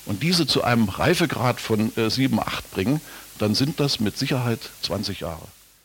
und 0.04 0.22
diese 0.22 0.46
zu 0.46 0.62
einem 0.62 0.88
Reifegrad 0.88 1.60
von 1.60 1.92
äh, 1.96 2.10
7, 2.10 2.38
8 2.38 2.70
bringen, 2.70 3.00
dann 3.38 3.54
sind 3.54 3.80
das 3.80 4.00
mit 4.00 4.16
Sicherheit 4.16 4.60
20 4.82 5.20
Jahre. 5.20 5.42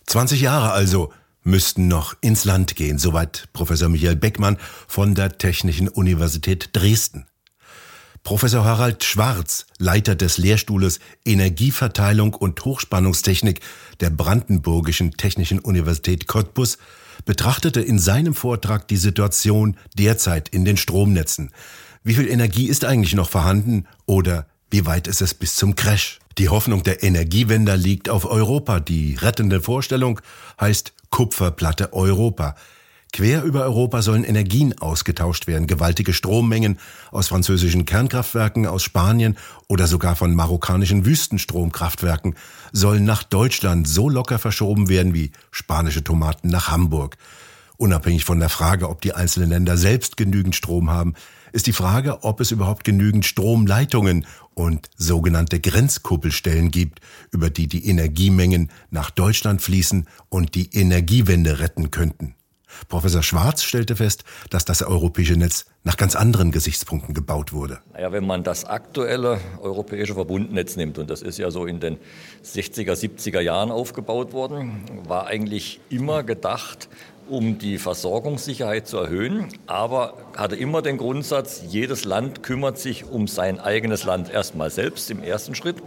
20 0.08 0.42
Jahre 0.42 0.72
also 0.72 1.12
müssten 1.44 1.88
noch 1.88 2.16
ins 2.22 2.46
Land 2.46 2.76
gehen, 2.76 2.98
soweit 2.98 3.48
Professor 3.54 3.90
Michael 3.90 4.16
Beckmann 4.16 4.58
von 4.88 5.16
der 5.16 5.38
Technischen 5.38 5.88
Universität 5.88 6.70
Dresden. 6.74 7.26
Professor 8.24 8.64
Harald 8.64 9.04
Schwarz, 9.04 9.66
Leiter 9.80 10.16
des 10.16 10.38
Lehrstuhles 10.38 11.00
Energieverteilung 11.26 12.36
und 12.36 12.64
Hochspannungstechnik 12.64 13.62
der 14.00 14.12
Brandenburgischen 14.12 15.12
Technischen 15.18 15.60
Universität 15.60 16.28
Cottbus, 16.28 16.78
betrachtete 17.26 17.82
in 17.82 17.98
seinem 17.98 18.36
Vortrag 18.36 18.88
die 18.88 18.98
Situation 18.98 19.76
derzeit 19.98 20.50
in 20.50 20.66
den 20.66 20.78
Stromnetzen. 20.78 21.52
Wie 22.04 22.14
viel 22.14 22.28
Energie 22.28 22.68
ist 22.68 22.86
eigentlich 22.86 23.16
noch 23.16 23.30
vorhanden 23.30 23.88
oder 24.06 24.48
wie 24.70 24.86
weit 24.86 25.08
ist 25.08 25.22
es 25.22 25.34
bis 25.34 25.56
zum 25.56 25.76
Crash? 25.76 26.21
Die 26.38 26.50
Hoffnung 26.50 26.84
der 26.84 27.04
Energiewender 27.04 27.76
liegt 27.76 28.10
auf 28.10 28.26
Europa. 28.26 28.80
Die 28.80 29.16
rettende 29.16 29.62
Vorstellung 29.62 30.22
heißt 30.60 30.94
Kupferplatte 31.10 31.94
Europa. 31.94 32.56
Quer 33.14 33.44
über 33.44 33.64
Europa 33.64 34.02
sollen 34.02 34.24
Energien 34.24 34.78
ausgetauscht 34.80 35.46
werden. 35.46 35.68
Gewaltige 35.68 36.14
Strommengen 36.14 36.80
aus 37.12 37.28
französischen 37.28 37.84
Kernkraftwerken, 37.84 38.66
aus 38.66 38.84
Spanien 38.84 39.38
oder 39.68 39.88
sogar 39.88 40.16
von 40.16 40.34
marokkanischen 40.34 41.06
Wüstenstromkraftwerken 41.06 42.36
sollen 42.72 43.04
nach 43.04 43.24
Deutschland 43.24 43.88
so 43.90 44.08
locker 44.08 44.40
verschoben 44.40 44.88
werden 44.88 45.14
wie 45.14 45.32
spanische 45.52 46.06
Tomaten 46.06 46.48
nach 46.48 46.70
Hamburg. 46.70 47.18
Unabhängig 47.76 48.24
von 48.24 48.40
der 48.40 48.50
Frage, 48.50 48.88
ob 48.88 49.02
die 49.02 49.14
einzelnen 49.14 49.50
Länder 49.50 49.76
selbst 49.76 50.16
genügend 50.16 50.56
Strom 50.56 50.90
haben, 50.90 51.16
ist 51.52 51.68
die 51.68 51.74
Frage, 51.74 52.24
ob 52.24 52.40
es 52.40 52.52
überhaupt 52.52 52.86
genügend 52.86 53.26
Stromleitungen 53.26 54.26
und 54.54 54.90
sogenannte 54.98 55.60
Grenzkuppelstellen 55.60 56.72
gibt, 56.72 57.00
über 57.32 57.50
die 57.50 57.68
die 57.68 57.88
Energiemengen 57.88 58.72
nach 58.90 59.10
Deutschland 59.10 59.62
fließen 59.62 60.08
und 60.30 60.56
die 60.56 60.70
Energiewende 60.74 61.60
retten 61.60 61.92
könnten. 61.92 62.36
Professor 62.88 63.24
Schwarz 63.24 63.64
stellte 63.64 63.96
fest, 63.96 64.24
dass 64.50 64.66
das 64.66 64.82
europäische 64.82 65.36
Netz 65.36 65.66
nach 65.84 65.98
ganz 65.98 66.16
anderen 66.16 66.52
Gesichtspunkten 66.52 67.14
gebaut 67.14 67.54
wurde. 67.54 67.80
Naja, 67.94 68.12
wenn 68.12 68.26
man 68.26 68.44
das 68.44 68.66
aktuelle 68.66 69.40
europäische 69.62 70.14
Verbundnetz 70.14 70.76
nimmt, 70.76 70.98
und 70.98 71.10
das 71.10 71.22
ist 71.22 71.38
ja 71.38 71.52
so 71.52 71.66
in 71.66 71.80
den 71.80 71.98
60er, 72.46 72.94
70er 72.94 73.40
Jahren 73.40 73.72
aufgebaut 73.72 74.34
worden, 74.34 74.84
war 75.08 75.28
eigentlich 75.28 75.80
immer 75.90 76.24
gedacht, 76.24 76.90
um 77.32 77.58
die 77.58 77.78
Versorgungssicherheit 77.78 78.88
zu 78.88 78.98
erhöhen, 78.98 79.48
aber 79.66 80.18
hatte 80.36 80.58
immer 80.58 80.82
den 80.82 80.98
Grundsatz, 80.98 81.64
jedes 81.70 82.04
Land 82.04 82.44
kümmert 82.44 82.78
sich 82.78 83.06
um 83.06 83.28
sein 83.28 83.58
eigenes 83.58 84.04
Land 84.04 84.30
erstmal 84.30 84.70
selbst 84.70 85.10
im 85.10 85.24
ersten 85.24 85.56
Schritt. 85.56 85.78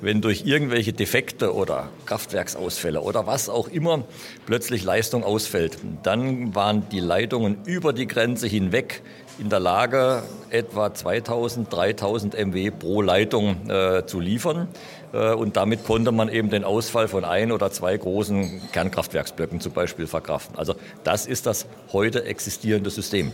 Wenn 0.00 0.20
durch 0.20 0.44
irgendwelche 0.44 0.92
Defekte 0.92 1.54
oder 1.54 1.88
Kraftwerksausfälle 2.06 3.00
oder 3.00 3.28
was 3.28 3.48
auch 3.48 3.68
immer 3.68 4.02
plötzlich 4.44 4.82
Leistung 4.82 5.22
ausfällt, 5.22 5.78
dann 6.02 6.56
waren 6.56 6.88
die 6.88 6.98
Leitungen 6.98 7.58
über 7.64 7.92
die 7.92 8.08
Grenze 8.08 8.48
hinweg 8.48 9.02
in 9.42 9.48
der 9.48 9.58
Lage, 9.58 10.22
etwa 10.50 10.94
2000, 10.94 11.72
3000 11.72 12.34
MW 12.34 12.70
pro 12.70 13.02
Leitung 13.02 13.68
äh, 13.68 14.06
zu 14.06 14.20
liefern. 14.20 14.68
Äh, 15.12 15.32
und 15.32 15.56
damit 15.56 15.84
konnte 15.84 16.12
man 16.12 16.28
eben 16.28 16.48
den 16.48 16.62
Ausfall 16.62 17.08
von 17.08 17.24
ein 17.24 17.50
oder 17.50 17.72
zwei 17.72 17.96
großen 17.96 18.70
Kernkraftwerksblöcken 18.70 19.60
zum 19.60 19.72
Beispiel 19.72 20.06
verkraften. 20.06 20.56
Also 20.56 20.76
das 21.02 21.26
ist 21.26 21.46
das 21.46 21.66
heute 21.92 22.24
existierende 22.24 22.90
System. 22.90 23.32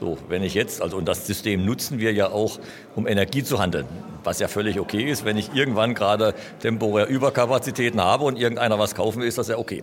So, 0.00 0.16
wenn 0.28 0.42
ich 0.42 0.54
jetzt, 0.54 0.80
also 0.80 0.96
und 0.96 1.06
das 1.06 1.26
System 1.26 1.66
nutzen 1.66 1.98
wir 1.98 2.14
ja 2.14 2.30
auch, 2.30 2.58
um 2.94 3.06
Energie 3.06 3.44
zu 3.44 3.58
handeln, 3.58 3.86
was 4.24 4.40
ja 4.40 4.48
völlig 4.48 4.80
okay 4.80 5.10
ist. 5.10 5.26
Wenn 5.26 5.36
ich 5.36 5.54
irgendwann 5.54 5.94
gerade 5.94 6.34
temporär 6.60 7.08
Überkapazitäten 7.08 8.00
habe 8.02 8.24
und 8.24 8.38
irgendeiner 8.38 8.78
was 8.78 8.94
kaufen 8.94 9.20
will, 9.20 9.28
ist 9.28 9.36
das 9.36 9.48
ja 9.48 9.58
okay. 9.58 9.82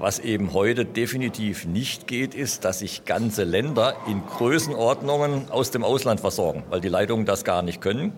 Was 0.00 0.20
eben 0.20 0.52
heute 0.52 0.84
definitiv 0.84 1.66
nicht 1.66 2.06
geht, 2.06 2.32
ist, 2.32 2.64
dass 2.64 2.78
sich 2.78 3.04
ganze 3.04 3.42
Länder 3.42 3.96
in 4.06 4.24
Größenordnungen 4.24 5.50
aus 5.50 5.72
dem 5.72 5.82
Ausland 5.82 6.20
versorgen, 6.20 6.62
weil 6.70 6.80
die 6.80 6.88
Leitungen 6.88 7.26
das 7.26 7.42
gar 7.42 7.62
nicht 7.62 7.80
können. 7.80 8.12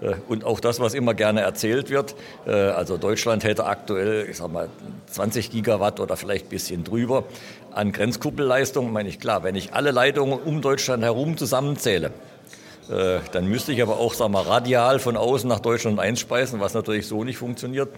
Äh, 0.00 0.14
und 0.28 0.44
auch 0.44 0.60
das, 0.60 0.78
was 0.78 0.94
immer 0.94 1.14
gerne 1.14 1.40
erzählt 1.40 1.90
wird, 1.90 2.14
äh, 2.46 2.52
also 2.52 2.96
Deutschland 2.96 3.42
hätte 3.42 3.66
aktuell, 3.66 4.28
ich 4.30 4.36
sag 4.36 4.52
mal, 4.52 4.68
20 5.06 5.50
Gigawatt 5.50 5.98
oder 5.98 6.16
vielleicht 6.16 6.46
ein 6.46 6.50
bisschen 6.50 6.84
drüber 6.84 7.24
an 7.72 7.90
Grenzkuppelleistung, 7.90 8.92
meine 8.92 9.08
ich 9.08 9.18
klar, 9.18 9.42
wenn 9.42 9.56
ich 9.56 9.74
alle 9.74 9.90
Leitungen 9.90 10.38
um 10.38 10.62
Deutschland 10.62 11.02
herum 11.02 11.36
zusammenzähle, 11.36 12.12
Äh, 12.88 13.18
dann 13.32 13.48
müsste 13.48 13.72
ich 13.72 13.82
aber 13.82 13.98
auch 13.98 14.14
sagen 14.14 14.32
wir, 14.32 14.46
radial 14.46 15.00
von 15.00 15.16
außen 15.16 15.48
nach 15.48 15.58
Deutschland 15.58 15.98
einspeisen, 15.98 16.60
was 16.60 16.72
natürlich 16.72 17.08
so 17.08 17.24
nicht 17.24 17.36
funktioniert. 17.36 17.88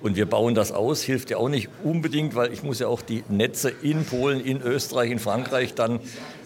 Und 0.00 0.16
wir 0.16 0.26
bauen 0.26 0.54
das 0.54 0.72
aus, 0.72 1.02
hilft 1.02 1.30
ja 1.30 1.38
auch 1.38 1.48
nicht 1.48 1.68
unbedingt, 1.82 2.34
weil 2.34 2.52
ich 2.52 2.62
muss 2.62 2.78
ja 2.78 2.86
auch 2.86 3.02
die 3.02 3.24
Netze 3.28 3.72
in 3.82 4.04
Polen, 4.04 4.40
in 4.40 4.60
Österreich, 4.60 5.10
in 5.10 5.18
Frankreich 5.18 5.74
dann 5.74 6.00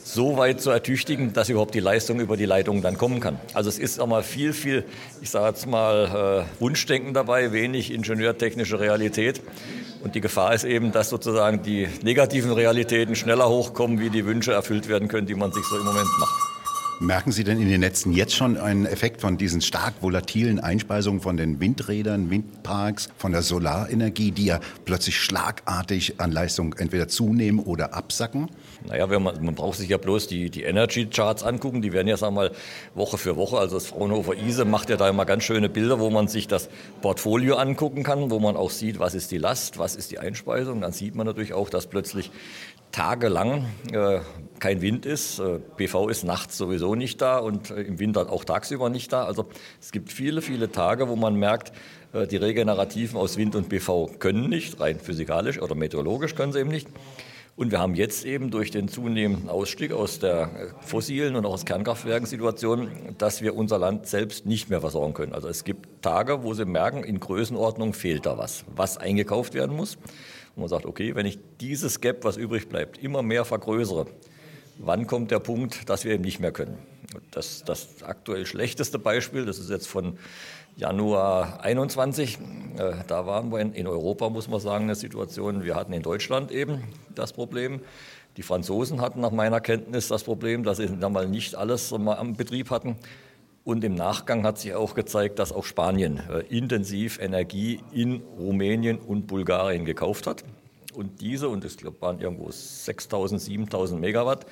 so 0.04 0.36
weit 0.36 0.60
zu 0.60 0.70
ertüchtigen, 0.70 1.32
dass 1.32 1.48
überhaupt 1.48 1.74
die 1.74 1.80
Leistung 1.80 2.20
über 2.20 2.36
die 2.36 2.44
Leitung 2.46 2.82
dann 2.82 2.96
kommen 2.96 3.20
kann. 3.20 3.38
Also 3.54 3.68
es 3.68 3.78
ist 3.78 4.00
auch 4.00 4.06
mal 4.06 4.22
viel, 4.22 4.52
viel, 4.52 4.84
ich 5.20 5.30
sage 5.30 5.48
jetzt 5.48 5.66
mal, 5.66 6.46
äh, 6.46 6.60
Wunschdenken 6.62 7.12
dabei, 7.12 7.52
wenig 7.52 7.92
ingenieurtechnische 7.92 8.80
Realität. 8.80 9.42
Und 10.02 10.14
die 10.14 10.20
Gefahr 10.20 10.54
ist 10.54 10.64
eben, 10.64 10.92
dass 10.92 11.10
sozusagen 11.10 11.62
die 11.62 11.88
negativen 12.02 12.52
Realitäten 12.52 13.14
schneller 13.14 13.48
hochkommen, 13.48 14.00
wie 14.00 14.10
die 14.10 14.24
Wünsche 14.24 14.52
erfüllt 14.52 14.88
werden 14.88 15.08
können, 15.08 15.26
die 15.26 15.34
man 15.34 15.52
sich 15.52 15.64
so 15.64 15.76
im 15.76 15.84
Moment 15.84 16.08
macht. 16.18 16.59
Merken 17.02 17.32
Sie 17.32 17.44
denn 17.44 17.58
in 17.58 17.70
den 17.70 17.80
Netzen 17.80 18.12
jetzt 18.12 18.36
schon 18.36 18.58
einen 18.58 18.84
Effekt 18.84 19.22
von 19.22 19.38
diesen 19.38 19.62
stark 19.62 19.94
volatilen 20.02 20.60
Einspeisungen 20.60 21.22
von 21.22 21.38
den 21.38 21.58
Windrädern, 21.58 22.28
Windparks, 22.28 23.08
von 23.16 23.32
der 23.32 23.40
Solarenergie, 23.40 24.32
die 24.32 24.44
ja 24.44 24.60
plötzlich 24.84 25.18
schlagartig 25.18 26.20
an 26.20 26.30
Leistung 26.30 26.74
entweder 26.74 27.08
zunehmen 27.08 27.58
oder 27.58 27.94
absacken? 27.94 28.50
Naja, 28.86 29.06
man, 29.06 29.42
man 29.42 29.54
braucht 29.54 29.78
sich 29.78 29.88
ja 29.88 29.96
bloß 29.96 30.26
die, 30.26 30.50
die 30.50 30.64
Energy 30.64 31.06
Charts 31.06 31.42
angucken. 31.42 31.80
Die 31.80 31.94
werden 31.94 32.06
ja, 32.06 32.18
sagen 32.18 32.34
wir 32.34 32.50
mal, 32.50 32.52
Woche 32.94 33.16
für 33.16 33.34
Woche. 33.34 33.56
Also 33.56 33.76
das 33.76 33.86
Fraunhofer 33.86 34.34
ISE 34.34 34.66
macht 34.66 34.90
ja 34.90 34.98
da 34.98 35.08
immer 35.08 35.24
ganz 35.24 35.44
schöne 35.44 35.70
Bilder, 35.70 36.00
wo 36.00 36.10
man 36.10 36.28
sich 36.28 36.48
das 36.48 36.68
Portfolio 37.00 37.56
angucken 37.56 38.02
kann, 38.02 38.30
wo 38.30 38.40
man 38.40 38.56
auch 38.56 38.70
sieht, 38.70 38.98
was 38.98 39.14
ist 39.14 39.30
die 39.30 39.38
Last, 39.38 39.78
was 39.78 39.96
ist 39.96 40.10
die 40.10 40.18
Einspeisung. 40.18 40.82
Dann 40.82 40.92
sieht 40.92 41.14
man 41.14 41.26
natürlich 41.26 41.54
auch, 41.54 41.70
dass 41.70 41.86
plötzlich 41.86 42.30
tagelang 42.92 43.66
äh, 43.92 44.20
kein 44.58 44.82
Wind 44.82 45.06
ist. 45.06 45.38
Äh, 45.38 45.58
PV 45.76 46.08
ist 46.08 46.24
nachts 46.24 46.56
sowieso 46.56 46.94
nicht 46.94 47.20
da 47.20 47.38
und 47.38 47.70
äh, 47.70 47.82
im 47.82 47.98
Winter 47.98 48.30
auch 48.30 48.44
tagsüber 48.44 48.90
nicht 48.90 49.12
da. 49.12 49.24
Also 49.24 49.46
es 49.80 49.92
gibt 49.92 50.12
viele, 50.12 50.42
viele 50.42 50.70
Tage, 50.70 51.08
wo 51.08 51.16
man 51.16 51.34
merkt, 51.34 51.72
äh, 52.12 52.26
die 52.26 52.36
Regenerativen 52.36 53.18
aus 53.18 53.36
Wind 53.36 53.54
und 53.54 53.68
PV 53.68 54.10
können 54.18 54.48
nicht, 54.48 54.80
rein 54.80 54.98
physikalisch 55.00 55.60
oder 55.60 55.74
meteorologisch 55.74 56.34
können 56.34 56.52
sie 56.52 56.60
eben 56.60 56.70
nicht. 56.70 56.88
Und 57.60 57.72
wir 57.72 57.78
haben 57.78 57.94
jetzt 57.94 58.24
eben 58.24 58.50
durch 58.50 58.70
den 58.70 58.88
zunehmenden 58.88 59.50
Ausstieg 59.50 59.92
aus 59.92 60.18
der 60.18 60.44
äh, 60.44 60.82
fossilen 60.82 61.36
und 61.36 61.44
auch 61.44 61.52
aus 61.52 61.66
Kernkraftwerken 61.66 62.26
Situation, 62.26 62.88
dass 63.18 63.42
wir 63.42 63.54
unser 63.54 63.78
Land 63.78 64.06
selbst 64.06 64.46
nicht 64.46 64.70
mehr 64.70 64.80
versorgen 64.80 65.12
können. 65.12 65.34
Also 65.34 65.46
es 65.46 65.62
gibt 65.62 66.02
Tage, 66.02 66.42
wo 66.42 66.54
Sie 66.54 66.64
merken, 66.64 67.04
in 67.04 67.20
Größenordnung 67.20 67.92
fehlt 67.92 68.24
da 68.24 68.38
was, 68.38 68.64
was 68.74 68.96
eingekauft 68.96 69.52
werden 69.52 69.76
muss. 69.76 69.96
Und 69.96 70.60
man 70.62 70.68
sagt, 70.68 70.86
okay, 70.86 71.14
wenn 71.14 71.26
ich 71.26 71.38
dieses 71.60 72.00
Gap, 72.00 72.24
was 72.24 72.38
übrig 72.38 72.66
bleibt, 72.70 72.96
immer 72.96 73.22
mehr 73.22 73.44
vergrößere, 73.44 74.06
wann 74.78 75.06
kommt 75.06 75.30
der 75.30 75.40
Punkt, 75.40 75.90
dass 75.90 76.04
wir 76.06 76.14
eben 76.14 76.24
nicht 76.24 76.40
mehr 76.40 76.52
können? 76.52 76.78
Das, 77.30 77.62
das 77.64 78.02
aktuell 78.02 78.46
schlechteste 78.46 78.98
Beispiel, 78.98 79.44
das 79.44 79.58
ist 79.58 79.68
jetzt 79.68 79.86
von 79.86 80.16
Januar 80.80 81.62
21. 81.62 82.38
Äh, 82.78 82.92
da 83.06 83.26
waren 83.26 83.52
wir 83.52 83.60
in, 83.60 83.86
Europa, 83.86 84.30
muss 84.30 84.48
man 84.48 84.60
sagen, 84.60 84.84
eine 84.84 84.94
Situation. 84.94 85.62
Wir 85.62 85.74
hatten 85.74 85.92
in 85.92 86.00
Deutschland 86.00 86.50
eben 86.50 86.84
das 87.14 87.34
Problem. 87.34 87.80
Die 88.38 88.42
Franzosen 88.42 89.02
hatten 89.02 89.20
nach 89.20 89.30
meiner 89.30 89.60
Kenntnis 89.60 90.08
das 90.08 90.24
Problem, 90.24 90.64
dass 90.64 90.78
sie 90.78 90.86
dann 90.86 91.12
mal 91.12 91.28
nicht 91.28 91.54
alles 91.54 91.92
am 91.92 92.34
Betrieb 92.34 92.70
hatten. 92.70 92.96
Und 93.62 93.84
im 93.84 93.94
Nachgang 93.94 94.42
hat 94.44 94.56
sich 94.56 94.72
auch 94.72 94.94
gezeigt, 94.94 95.38
dass 95.38 95.52
auch 95.52 95.66
Spanien 95.66 96.22
äh, 96.30 96.40
intensiv 96.48 97.20
Energie 97.20 97.80
in 97.92 98.22
Rumänien 98.38 98.98
und 98.98 99.26
Bulgarien 99.26 99.84
gekauft 99.84 100.26
hat. 100.26 100.44
Und 100.94 101.20
diese, 101.20 101.50
und 101.50 101.62
es 101.62 101.76
waren 102.00 102.20
irgendwo 102.20 102.50
6000, 102.50 103.38
7000 103.38 104.00
Megawatt, 104.00 104.46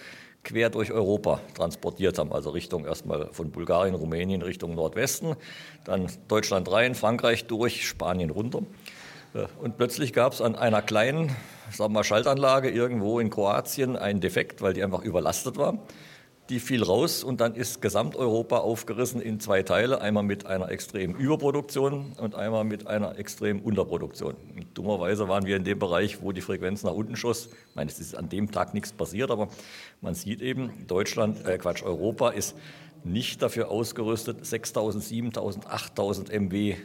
quer 0.48 0.70
durch 0.70 0.92
Europa 0.92 1.40
transportiert 1.54 2.18
haben. 2.18 2.32
Also 2.32 2.50
Richtung 2.50 2.86
erstmal 2.86 3.28
von 3.32 3.50
Bulgarien, 3.50 3.94
Rumänien 3.94 4.40
Richtung 4.40 4.74
Nordwesten, 4.74 5.36
dann 5.84 6.08
Deutschland 6.26 6.70
rein, 6.72 6.94
Frankreich 6.94 7.46
durch, 7.46 7.86
Spanien 7.86 8.30
runter. 8.30 8.62
Äh, 9.34 9.46
und 9.60 9.76
plötzlich 9.76 10.14
gab 10.14 10.32
es 10.32 10.40
an 10.40 10.56
einer 10.56 10.80
kleinen 10.80 11.36
sagen 11.70 11.92
wir 11.92 11.98
mal, 11.98 12.04
Schaltanlage 12.04 12.70
irgendwo 12.70 13.20
in 13.20 13.28
Kroatien 13.28 13.96
einen 13.96 14.20
Defekt, 14.20 14.62
weil 14.62 14.72
die 14.72 14.82
einfach 14.82 15.02
überlastet 15.02 15.58
war 15.58 15.78
die 16.48 16.60
fiel 16.60 16.82
raus 16.82 17.22
und 17.22 17.40
dann 17.40 17.54
ist 17.54 17.82
Gesamteuropa 17.82 18.58
aufgerissen 18.58 19.20
in 19.20 19.38
zwei 19.38 19.62
Teile, 19.62 20.00
einmal 20.00 20.22
mit 20.22 20.46
einer 20.46 20.70
extremen 20.70 21.14
Überproduktion 21.14 22.12
und 22.16 22.34
einmal 22.34 22.64
mit 22.64 22.86
einer 22.86 23.18
extremen 23.18 23.60
Unterproduktion. 23.60 24.34
Und 24.56 24.66
dummerweise 24.74 25.28
waren 25.28 25.44
wir 25.44 25.56
in 25.56 25.64
dem 25.64 25.78
Bereich, 25.78 26.22
wo 26.22 26.32
die 26.32 26.40
Frequenz 26.40 26.82
nach 26.82 26.94
unten 26.94 27.16
schoss. 27.16 27.46
Ich 27.46 27.76
meine, 27.76 27.90
es 27.90 28.00
ist 28.00 28.16
an 28.16 28.30
dem 28.30 28.50
Tag 28.50 28.72
nichts 28.72 28.92
passiert, 28.92 29.30
aber 29.30 29.48
man 30.00 30.14
sieht 30.14 30.40
eben, 30.40 30.86
Deutschland, 30.86 31.46
äh 31.46 31.58
Quatsch, 31.58 31.82
Europa 31.82 32.30
ist 32.30 32.56
nicht 33.04 33.42
dafür 33.42 33.70
ausgerüstet, 33.70 34.44
6000, 34.44 35.04
7000, 35.04 35.66
8000 35.66 36.32
MW 36.32 36.76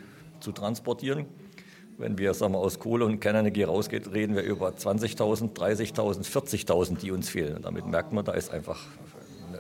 zu 0.42 0.52
transportieren. 0.52 1.26
Wenn 1.98 2.18
wir 2.18 2.34
sagen 2.34 2.54
wir, 2.54 2.60
aus 2.60 2.80
Kohle 2.80 3.06
und 3.06 3.20
Kernenergie 3.20 3.64
rausgehen, 3.64 4.06
reden 4.08 4.36
wir 4.36 4.44
über 4.44 4.70
20.000, 4.70 5.54
30.000, 5.56 6.26
40.000, 6.26 6.98
die 6.98 7.12
uns 7.12 7.30
fehlen. 7.30 7.56
Und 7.56 7.66
damit 7.66 7.86
merkt 7.86 8.14
man, 8.14 8.26
da 8.26 8.34
ist 8.34 8.52
einfach 8.52 8.80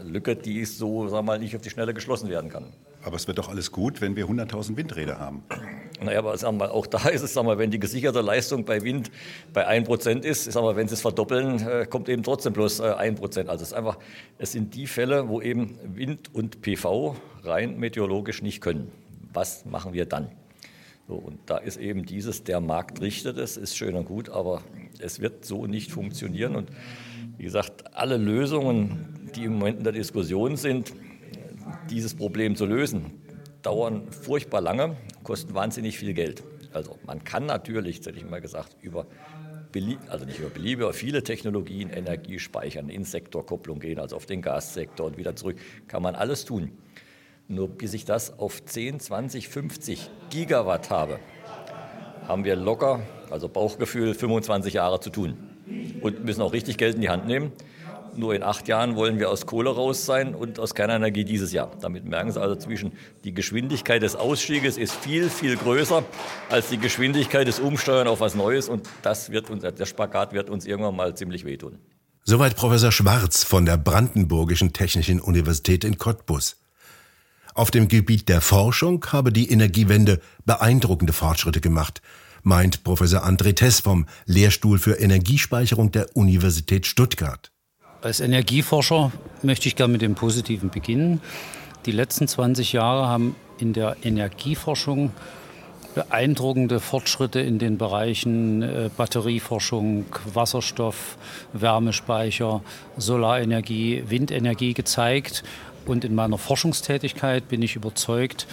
Lücke, 0.03 0.35
die 0.35 0.59
ist 0.59 0.77
so, 0.77 1.11
wir 1.11 1.21
mal, 1.21 1.39
nicht 1.39 1.55
auf 1.55 1.61
die 1.61 1.69
Schnelle 1.69 1.93
geschlossen 1.93 2.29
werden 2.29 2.49
kann. 2.49 2.65
Aber 3.03 3.17
es 3.17 3.27
wird 3.27 3.37
doch 3.37 3.49
alles 3.49 3.71
gut, 3.71 3.99
wenn 3.99 4.15
wir 4.15 4.27
100.000 4.27 4.77
Windräder 4.77 5.19
haben. 5.19 5.43
Naja, 6.01 6.19
aber 6.19 6.37
sagen 6.37 6.57
wir, 6.59 6.71
auch 6.71 6.87
da 6.87 7.09
ist 7.09 7.21
es, 7.21 7.33
sagen 7.33 7.47
wir, 7.47 7.57
wenn 7.57 7.69
die 7.69 7.79
gesicherte 7.79 8.21
Leistung 8.21 8.63
bei 8.63 8.81
Wind 8.81 9.11
bei 9.51 9.67
1% 9.67 10.21
ist, 10.21 10.45
sagen 10.51 10.65
wir, 10.65 10.75
wenn 10.75 10.87
sie 10.87 10.93
es 10.93 11.01
verdoppeln, 11.01 11.67
äh, 11.67 11.85
kommt 11.85 12.07
eben 12.07 12.23
trotzdem 12.23 12.53
bloß 12.53 12.81
1%. 12.81 13.45
Äh, 13.45 13.49
also 13.49 13.63
es, 13.63 13.69
ist 13.69 13.73
einfach, 13.73 13.97
es 14.37 14.53
sind 14.53 14.73
die 14.75 14.87
Fälle, 14.87 15.27
wo 15.27 15.41
eben 15.41 15.77
Wind 15.83 16.33
und 16.33 16.61
PV 16.61 17.15
rein 17.43 17.77
meteorologisch 17.77 18.41
nicht 18.41 18.61
können. 18.61 18.89
Was 19.33 19.65
machen 19.65 19.93
wir 19.93 20.05
dann? 20.05 20.29
So, 21.07 21.15
und 21.15 21.39
da 21.47 21.57
ist 21.57 21.77
eben 21.77 22.05
dieses, 22.05 22.45
der 22.45 22.61
Markt 22.61 23.01
richtet 23.01 23.37
es, 23.37 23.57
ist 23.57 23.75
schön 23.75 23.95
und 23.95 24.05
gut, 24.05 24.29
aber 24.29 24.61
es 24.99 25.19
wird 25.19 25.43
so 25.43 25.65
nicht 25.65 25.91
funktionieren. 25.91 26.55
Und 26.55 26.69
wie 27.37 27.43
gesagt, 27.43 27.95
alle 27.95 28.17
Lösungen, 28.17 29.29
die 29.35 29.45
im 29.45 29.53
Moment 29.53 29.79
in 29.79 29.83
der 29.83 29.93
Diskussion 29.93 30.55
sind, 30.55 30.93
dieses 31.89 32.13
Problem 32.13 32.55
zu 32.55 32.65
lösen, 32.65 33.11
dauern 33.61 34.07
furchtbar 34.11 34.61
lange, 34.61 34.95
kosten 35.23 35.53
wahnsinnig 35.53 35.97
viel 35.97 36.13
Geld. 36.13 36.43
Also 36.73 36.97
man 37.05 37.23
kann 37.23 37.45
natürlich, 37.45 37.99
das 37.99 38.07
hätte 38.07 38.17
ich 38.17 38.29
mal 38.29 38.41
gesagt, 38.41 38.75
über 38.81 39.05
also 40.07 40.25
nicht 40.25 40.37
über 40.37 40.49
Beliebe, 40.49 40.83
aber 40.83 40.93
viele 40.93 41.23
Technologien, 41.23 41.89
Energie 41.89 42.37
speichern, 42.37 42.89
in 42.89 43.05
Sektorkopplung 43.05 43.79
gehen, 43.79 43.97
also 43.97 44.15
auf 44.15 44.27
den 44.27 44.43
Gassektor 44.43 45.07
und 45.07 45.17
wieder 45.17 45.35
zurück, 45.35 45.57
kann 45.87 46.03
man 46.03 46.13
alles 46.13 46.45
tun. 46.45 46.77
Nur 47.47 47.69
bis 47.69 47.95
ich 47.95 48.05
das 48.05 48.37
auf 48.37 48.63
10, 48.63 48.99
20, 48.99 49.49
50 49.49 50.11
Gigawatt 50.29 50.91
habe, 50.91 51.19
haben 52.27 52.45
wir 52.45 52.55
locker, 52.55 53.01
also 53.31 53.49
Bauchgefühl, 53.49 54.13
25 54.13 54.75
Jahre 54.75 54.99
zu 54.99 55.09
tun 55.09 55.52
und 56.01 56.25
müssen 56.25 56.41
auch 56.41 56.53
richtig 56.53 56.77
Geld 56.77 56.95
in 56.95 57.01
die 57.01 57.09
Hand 57.09 57.25
nehmen. 57.25 57.51
Nur 58.15 58.35
in 58.35 58.43
acht 58.43 58.67
Jahren 58.67 58.95
wollen 58.95 59.19
wir 59.19 59.29
aus 59.29 59.45
Kohle 59.45 59.71
raus 59.71 60.05
sein 60.05 60.35
und 60.35 60.59
aus 60.59 60.75
Kernenergie 60.75 61.25
dieses 61.25 61.51
Jahr. 61.51 61.71
Damit 61.81 62.05
merken 62.05 62.31
Sie 62.31 62.39
also 62.39 62.55
zwischen, 62.55 62.93
die 63.23 63.33
Geschwindigkeit 63.33 64.03
des 64.03 64.15
Ausstieges 64.15 64.77
ist 64.77 64.93
viel, 64.93 65.29
viel 65.29 65.57
größer 65.57 66.03
als 66.49 66.69
die 66.69 66.77
Geschwindigkeit 66.77 67.47
des 67.47 67.59
Umsteuern 67.59 68.07
auf 68.07 68.19
was 68.19 68.35
Neues. 68.35 68.69
Und 68.69 68.87
das 69.01 69.31
wird 69.31 69.49
uns, 69.49 69.63
der 69.63 69.85
Spagat 69.85 70.33
wird 70.33 70.49
uns 70.49 70.65
irgendwann 70.65 70.95
mal 70.95 71.15
ziemlich 71.15 71.43
wehtun. 71.43 71.79
Soweit 72.23 72.55
Professor 72.55 72.91
Schwarz 72.91 73.43
von 73.43 73.65
der 73.65 73.77
Brandenburgischen 73.77 74.73
Technischen 74.73 75.19
Universität 75.19 75.83
in 75.83 75.97
Cottbus. 75.97 76.57
Auf 77.55 77.69
dem 77.69 77.87
Gebiet 77.87 78.29
der 78.29 78.41
Forschung 78.41 79.05
habe 79.11 79.31
die 79.31 79.51
Energiewende 79.51 80.19
beeindruckende 80.45 81.13
Fortschritte 81.13 81.61
gemacht, 81.61 82.01
meint 82.43 82.83
Professor 82.83 83.25
André 83.25 83.55
Tess 83.55 83.79
vom 83.79 84.05
Lehrstuhl 84.25 84.77
für 84.77 84.99
Energiespeicherung 84.99 85.91
der 85.91 86.15
Universität 86.15 86.85
Stuttgart. 86.85 87.51
Als 88.01 88.19
Energieforscher 88.19 89.11
möchte 89.41 89.67
ich 89.67 89.75
gerne 89.75 89.93
mit 89.93 90.01
dem 90.01 90.15
Positiven 90.15 90.69
beginnen. 90.69 91.21
Die 91.85 91.91
letzten 91.91 92.27
20 92.27 92.73
Jahre 92.73 93.07
haben 93.07 93.35
in 93.59 93.73
der 93.73 93.95
Energieforschung 94.03 95.11
beeindruckende 95.93 96.79
Fortschritte 96.79 97.39
in 97.39 97.59
den 97.59 97.77
Bereichen 97.77 98.61
äh, 98.61 98.89
Batterieforschung, 98.95 100.05
Wasserstoff, 100.33 101.17
Wärmespeicher, 101.53 102.61
Solarenergie, 102.97 104.03
Windenergie 104.07 104.73
gezeigt. 104.73 105.43
Und 105.85 106.03
in 106.03 106.15
meiner 106.15 106.37
Forschungstätigkeit 106.37 107.47
bin 107.47 107.61
ich 107.61 107.75
überzeugt, 107.75 108.47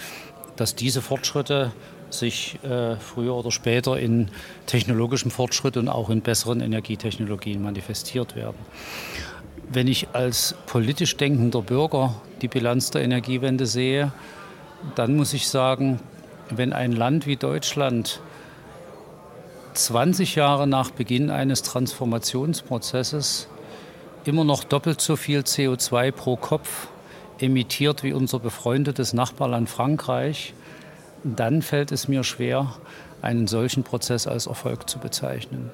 dass 0.55 0.75
diese 0.75 1.01
Fortschritte 1.01 1.71
sich 2.13 2.59
äh, 2.63 2.95
früher 2.97 3.35
oder 3.35 3.51
später 3.51 3.99
in 3.99 4.29
technologischem 4.65 5.31
Fortschritt 5.31 5.77
und 5.77 5.87
auch 5.87 6.09
in 6.09 6.21
besseren 6.21 6.61
Energietechnologien 6.61 7.61
manifestiert 7.61 8.35
werden. 8.35 8.57
Wenn 9.69 9.87
ich 9.87 10.09
als 10.13 10.55
politisch 10.65 11.15
denkender 11.17 11.61
Bürger 11.61 12.15
die 12.41 12.47
Bilanz 12.47 12.91
der 12.91 13.03
Energiewende 13.03 13.65
sehe, 13.65 14.11
dann 14.95 15.15
muss 15.15 15.33
ich 15.33 15.47
sagen, 15.47 15.99
wenn 16.49 16.73
ein 16.73 16.91
Land 16.91 17.27
wie 17.27 17.37
Deutschland 17.37 18.19
20 19.73 20.35
Jahre 20.35 20.67
nach 20.67 20.91
Beginn 20.91 21.29
eines 21.29 21.63
Transformationsprozesses 21.63 23.47
immer 24.25 24.43
noch 24.43 24.63
doppelt 24.63 25.01
so 25.01 25.15
viel 25.15 25.39
CO2 25.39 26.11
pro 26.11 26.35
Kopf 26.35 26.87
emittiert 27.39 28.03
wie 28.03 28.13
unser 28.13 28.39
befreundetes 28.39 29.13
Nachbarland 29.13 29.69
Frankreich, 29.69 30.53
dann 31.23 31.61
fällt 31.61 31.91
es 31.91 32.07
mir 32.07 32.23
schwer, 32.23 32.75
einen 33.21 33.47
solchen 33.47 33.83
Prozess 33.83 34.27
als 34.27 34.47
Erfolg 34.47 34.89
zu 34.89 34.99
bezeichnen. 34.99 35.69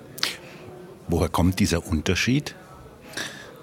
Woher 1.07 1.29
kommt 1.29 1.59
dieser 1.59 1.87
Unterschied? 1.87 2.55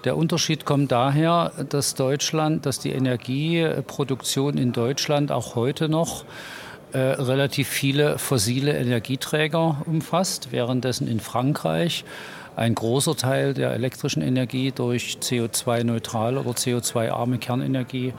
Der 0.03 0.17
Unterschied 0.17 0.65
kommt 0.65 0.91
daher, 0.91 1.51
dass 1.69 1.95
Deutschland, 1.95 2.65
dass 2.65 2.79
die 2.79 2.91
Energieproduktion 2.91 4.57
in 4.57 4.71
Deutschland 4.71 5.31
auch 5.31 5.55
heute 5.55 5.89
noch 5.89 6.25
äh, 6.91 6.99
relativ 6.99 7.67
viele 7.67 8.19
fossile 8.19 8.77
Energieträger 8.77 9.81
umfasst, 9.85 10.51
währenddessen 10.51 11.07
in 11.07 11.19
Frankreich 11.19 12.05
ein 12.55 12.75
großer 12.75 13.15
Teil 13.15 13.53
der 13.53 13.71
elektrischen 13.71 14.21
Energie 14.21 14.71
durch 14.71 15.17
CO2-neutral 15.21 16.37
oder 16.37 16.51
CO2-arme 16.51 17.37
Kernenergie 17.37 18.13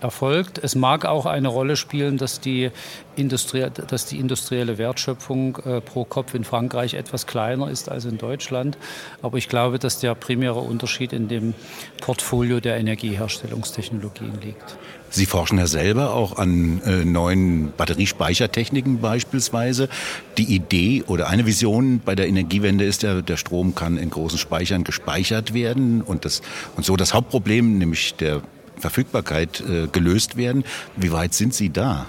erfolgt. 0.00 0.58
Es 0.58 0.74
mag 0.74 1.04
auch 1.04 1.26
eine 1.26 1.48
Rolle 1.48 1.76
spielen, 1.76 2.18
dass 2.18 2.40
die, 2.40 2.70
Industrie, 3.16 3.66
dass 3.86 4.06
die 4.06 4.18
industrielle 4.18 4.78
Wertschöpfung 4.78 5.56
äh, 5.64 5.80
pro 5.80 6.04
Kopf 6.04 6.34
in 6.34 6.44
Frankreich 6.44 6.94
etwas 6.94 7.26
kleiner 7.26 7.70
ist 7.70 7.88
als 7.88 8.04
in 8.04 8.18
Deutschland. 8.18 8.76
Aber 9.20 9.38
ich 9.38 9.48
glaube, 9.48 9.78
dass 9.78 10.00
der 10.00 10.14
primäre 10.14 10.60
Unterschied 10.60 11.12
in 11.12 11.28
dem 11.28 11.54
Portfolio 12.00 12.60
der 12.60 12.78
Energieherstellungstechnologien 12.78 14.40
liegt. 14.40 14.76
Sie 15.12 15.26
forschen 15.26 15.58
ja 15.58 15.66
selber 15.66 16.14
auch 16.14 16.38
an 16.38 16.80
äh, 16.86 17.04
neuen 17.04 17.70
Batteriespeichertechniken 17.76 19.00
beispielsweise. 19.00 19.90
Die 20.38 20.54
Idee 20.54 21.04
oder 21.06 21.28
eine 21.28 21.44
Vision 21.44 22.00
bei 22.02 22.14
der 22.14 22.28
Energiewende 22.28 22.86
ist 22.86 23.02
ja, 23.02 23.20
der 23.20 23.36
Strom 23.36 23.74
kann 23.74 23.98
in 23.98 24.08
großen 24.08 24.38
Speichern 24.38 24.84
gespeichert 24.84 25.52
werden 25.52 26.00
und, 26.00 26.24
das, 26.24 26.40
und 26.76 26.86
so 26.86 26.96
das 26.96 27.12
Hauptproblem, 27.12 27.76
nämlich 27.76 28.14
der 28.14 28.40
Verfügbarkeit 28.78 29.60
äh, 29.60 29.86
gelöst 29.86 30.38
werden. 30.38 30.64
Wie 30.96 31.12
weit 31.12 31.34
sind 31.34 31.52
Sie 31.52 31.68
da? 31.68 32.06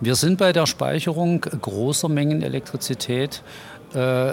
Wir 0.00 0.14
sind 0.14 0.38
bei 0.38 0.54
der 0.54 0.64
Speicherung 0.64 1.42
großer 1.42 2.08
Mengen 2.08 2.40
Elektrizität 2.40 3.42
äh, 3.92 4.32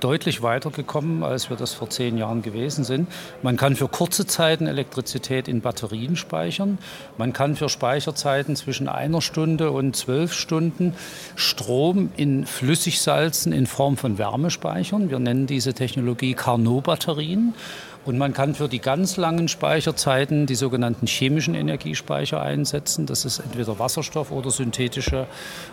deutlich 0.00 0.42
weitergekommen, 0.42 1.22
als 1.22 1.50
wir 1.50 1.56
das 1.56 1.72
vor 1.72 1.90
zehn 1.90 2.18
Jahren 2.18 2.42
gewesen 2.42 2.84
sind. 2.84 3.08
Man 3.42 3.56
kann 3.56 3.76
für 3.76 3.88
kurze 3.88 4.26
Zeiten 4.26 4.66
Elektrizität 4.66 5.48
in 5.48 5.60
Batterien 5.60 6.16
speichern. 6.16 6.78
Man 7.18 7.32
kann 7.32 7.56
für 7.56 7.68
Speicherzeiten 7.68 8.56
zwischen 8.56 8.88
einer 8.88 9.20
Stunde 9.20 9.70
und 9.70 9.96
zwölf 9.96 10.32
Stunden 10.32 10.94
Strom 11.36 12.10
in 12.16 12.46
Flüssigsalzen 12.46 13.52
in 13.52 13.66
Form 13.66 13.96
von 13.96 14.18
Wärme 14.18 14.50
speichern. 14.50 15.10
Wir 15.10 15.18
nennen 15.18 15.46
diese 15.46 15.74
Technologie 15.74 16.34
Carnot-Batterien. 16.34 17.54
Und 18.04 18.18
man 18.18 18.32
kann 18.32 18.54
für 18.54 18.68
die 18.68 18.80
ganz 18.80 19.16
langen 19.16 19.46
Speicherzeiten 19.46 20.46
die 20.46 20.56
sogenannten 20.56 21.06
chemischen 21.06 21.54
Energiespeicher 21.54 22.42
einsetzen. 22.42 23.06
Das 23.06 23.24
ist 23.24 23.38
entweder 23.38 23.78
Wasserstoff 23.78 24.32
oder 24.32 24.50
synthetische 24.50 25.26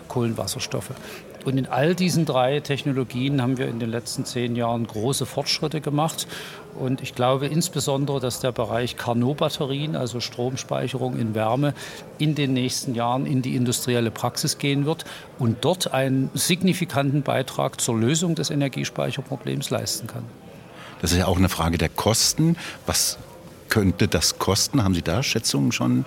Kohlenwasserstoffe. 0.06 0.92
Und 1.44 1.56
in 1.56 1.66
all 1.66 1.94
diesen 1.94 2.26
drei 2.26 2.60
Technologien 2.60 3.40
haben 3.42 3.58
wir 3.58 3.66
in 3.66 3.80
den 3.80 3.90
letzten 3.90 4.24
zehn 4.24 4.56
Jahren 4.56 4.86
große 4.86 5.26
Fortschritte 5.26 5.80
gemacht. 5.80 6.28
Und 6.78 7.00
ich 7.00 7.14
glaube 7.14 7.46
insbesondere, 7.46 8.20
dass 8.20 8.40
der 8.40 8.52
Bereich 8.52 8.96
Carnot-Batterien, 8.96 9.96
also 9.96 10.20
Stromspeicherung 10.20 11.18
in 11.18 11.34
Wärme, 11.34 11.74
in 12.18 12.34
den 12.34 12.52
nächsten 12.52 12.94
Jahren 12.94 13.26
in 13.26 13.42
die 13.42 13.56
industrielle 13.56 14.10
Praxis 14.10 14.58
gehen 14.58 14.84
wird 14.84 15.04
und 15.38 15.64
dort 15.64 15.92
einen 15.92 16.30
signifikanten 16.34 17.22
Beitrag 17.22 17.80
zur 17.80 17.98
Lösung 17.98 18.34
des 18.34 18.50
Energiespeicherproblems 18.50 19.70
leisten 19.70 20.06
kann. 20.06 20.24
Das 21.00 21.12
ist 21.12 21.18
ja 21.18 21.26
auch 21.26 21.38
eine 21.38 21.48
Frage 21.48 21.78
der 21.78 21.88
Kosten. 21.88 22.56
Was 22.86 23.18
könnte 23.68 24.08
das 24.08 24.38
kosten? 24.38 24.84
Haben 24.84 24.94
Sie 24.94 25.02
da 25.02 25.22
Schätzungen 25.22 25.72
schon 25.72 26.04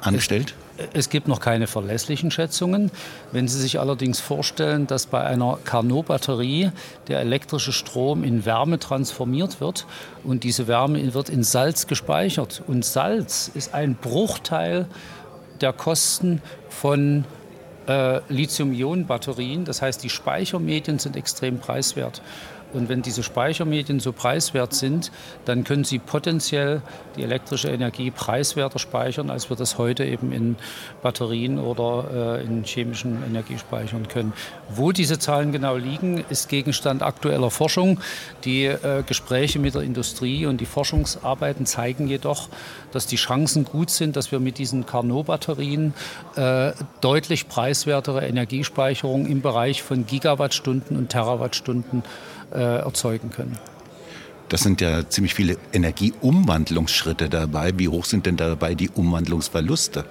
angestellt? 0.00 0.54
Es 0.92 1.08
gibt 1.08 1.26
noch 1.26 1.40
keine 1.40 1.66
verlässlichen 1.66 2.30
Schätzungen. 2.30 2.92
Wenn 3.32 3.48
Sie 3.48 3.58
sich 3.58 3.80
allerdings 3.80 4.20
vorstellen, 4.20 4.86
dass 4.86 5.06
bei 5.06 5.24
einer 5.24 5.58
Carnot-Batterie 5.64 6.70
der 7.08 7.20
elektrische 7.20 7.72
Strom 7.72 8.22
in 8.22 8.44
Wärme 8.44 8.78
transformiert 8.78 9.60
wird 9.60 9.86
und 10.22 10.44
diese 10.44 10.68
Wärme 10.68 11.14
wird 11.14 11.30
in 11.30 11.42
Salz 11.42 11.88
gespeichert 11.88 12.62
und 12.66 12.84
Salz 12.84 13.50
ist 13.52 13.74
ein 13.74 13.96
Bruchteil 13.96 14.86
der 15.60 15.72
Kosten 15.72 16.42
von 16.68 17.24
äh, 17.88 18.20
Lithium-Ionen-Batterien. 18.28 19.64
Das 19.64 19.82
heißt, 19.82 20.04
die 20.04 20.10
Speichermedien 20.10 21.00
sind 21.00 21.16
extrem 21.16 21.58
preiswert. 21.58 22.22
Und 22.72 22.88
wenn 22.88 23.02
diese 23.02 23.22
Speichermedien 23.22 24.00
so 24.00 24.12
preiswert 24.12 24.74
sind, 24.74 25.10
dann 25.44 25.64
können 25.64 25.84
sie 25.84 25.98
potenziell 25.98 26.82
die 27.16 27.22
elektrische 27.22 27.68
Energie 27.68 28.10
preiswerter 28.10 28.78
speichern, 28.78 29.30
als 29.30 29.48
wir 29.48 29.56
das 29.56 29.78
heute 29.78 30.04
eben 30.04 30.32
in 30.32 30.56
Batterien 31.02 31.58
oder 31.58 32.38
äh, 32.38 32.44
in 32.44 32.64
chemischen 32.64 33.22
Energiespeichern 33.24 34.08
können. 34.08 34.32
Wo 34.68 34.92
diese 34.92 35.18
Zahlen 35.18 35.52
genau 35.52 35.76
liegen, 35.76 36.24
ist 36.28 36.48
Gegenstand 36.48 37.02
aktueller 37.02 37.50
Forschung. 37.50 38.00
Die 38.44 38.66
äh, 38.66 39.02
Gespräche 39.06 39.58
mit 39.58 39.74
der 39.74 39.82
Industrie 39.82 40.46
und 40.46 40.60
die 40.60 40.66
Forschungsarbeiten 40.66 41.66
zeigen 41.66 42.08
jedoch, 42.08 42.48
dass 42.92 43.06
die 43.06 43.16
Chancen 43.16 43.64
gut 43.64 43.90
sind, 43.90 44.16
dass 44.16 44.32
wir 44.32 44.40
mit 44.40 44.58
diesen 44.58 44.86
Carnot-Batterien 44.86 45.94
äh, 46.36 46.72
deutlich 47.00 47.48
preiswertere 47.48 48.26
Energiespeicherung 48.26 49.26
im 49.26 49.40
Bereich 49.40 49.82
von 49.82 50.06
Gigawattstunden 50.06 50.96
und 50.96 51.08
Terawattstunden 51.08 52.02
äh, 52.52 52.78
erzeugen 52.78 53.30
können. 53.30 53.58
Das 54.48 54.62
sind 54.62 54.80
ja 54.80 55.08
ziemlich 55.08 55.34
viele 55.34 55.58
Energieumwandlungsschritte 55.72 57.28
dabei. 57.28 57.72
Wie 57.76 57.88
hoch 57.88 58.06
sind 58.06 58.24
denn 58.24 58.36
dabei 58.36 58.74
die 58.74 58.88
Umwandlungsverluste? 58.88 60.04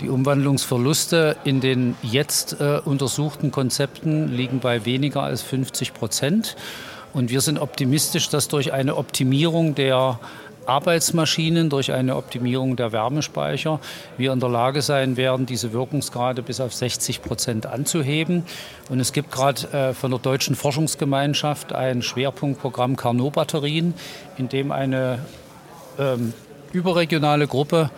Die 0.00 0.08
Umwandlungsverluste 0.08 1.36
in 1.42 1.60
den 1.60 1.96
jetzt 2.02 2.60
äh, 2.60 2.80
untersuchten 2.84 3.50
Konzepten 3.50 4.28
liegen 4.28 4.60
bei 4.60 4.84
weniger 4.84 5.24
als 5.24 5.42
50 5.42 5.92
Prozent. 5.92 6.54
Und 7.12 7.30
wir 7.30 7.40
sind 7.40 7.58
optimistisch, 7.58 8.28
dass 8.28 8.46
durch 8.46 8.72
eine 8.72 8.96
Optimierung 8.96 9.74
der 9.74 10.20
Arbeitsmaschinen 10.68 11.70
durch 11.70 11.92
eine 11.92 12.16
Optimierung 12.16 12.76
der 12.76 12.92
Wärmespeicher 12.92 13.80
wir 14.16 14.32
in 14.32 14.40
der 14.40 14.48
Lage 14.48 14.82
sein 14.82 15.16
werden, 15.16 15.46
diese 15.46 15.72
Wirkungsgrade 15.72 16.42
bis 16.42 16.60
auf 16.60 16.74
60 16.74 17.22
Prozent 17.22 17.66
anzuheben. 17.66 18.44
Und 18.88 19.00
es 19.00 19.12
gibt 19.12 19.30
gerade 19.30 19.66
äh, 19.72 19.94
von 19.94 20.10
der 20.10 20.20
Deutschen 20.20 20.54
Forschungsgemeinschaft 20.54 21.72
ein 21.72 22.02
Schwerpunktprogramm 22.02 22.96
Carnot-Batterien, 22.96 23.94
in 24.36 24.48
dem 24.48 24.72
eine 24.72 25.20
ähm, 25.98 26.32
überregionale 26.72 27.46
Gruppe 27.46 27.90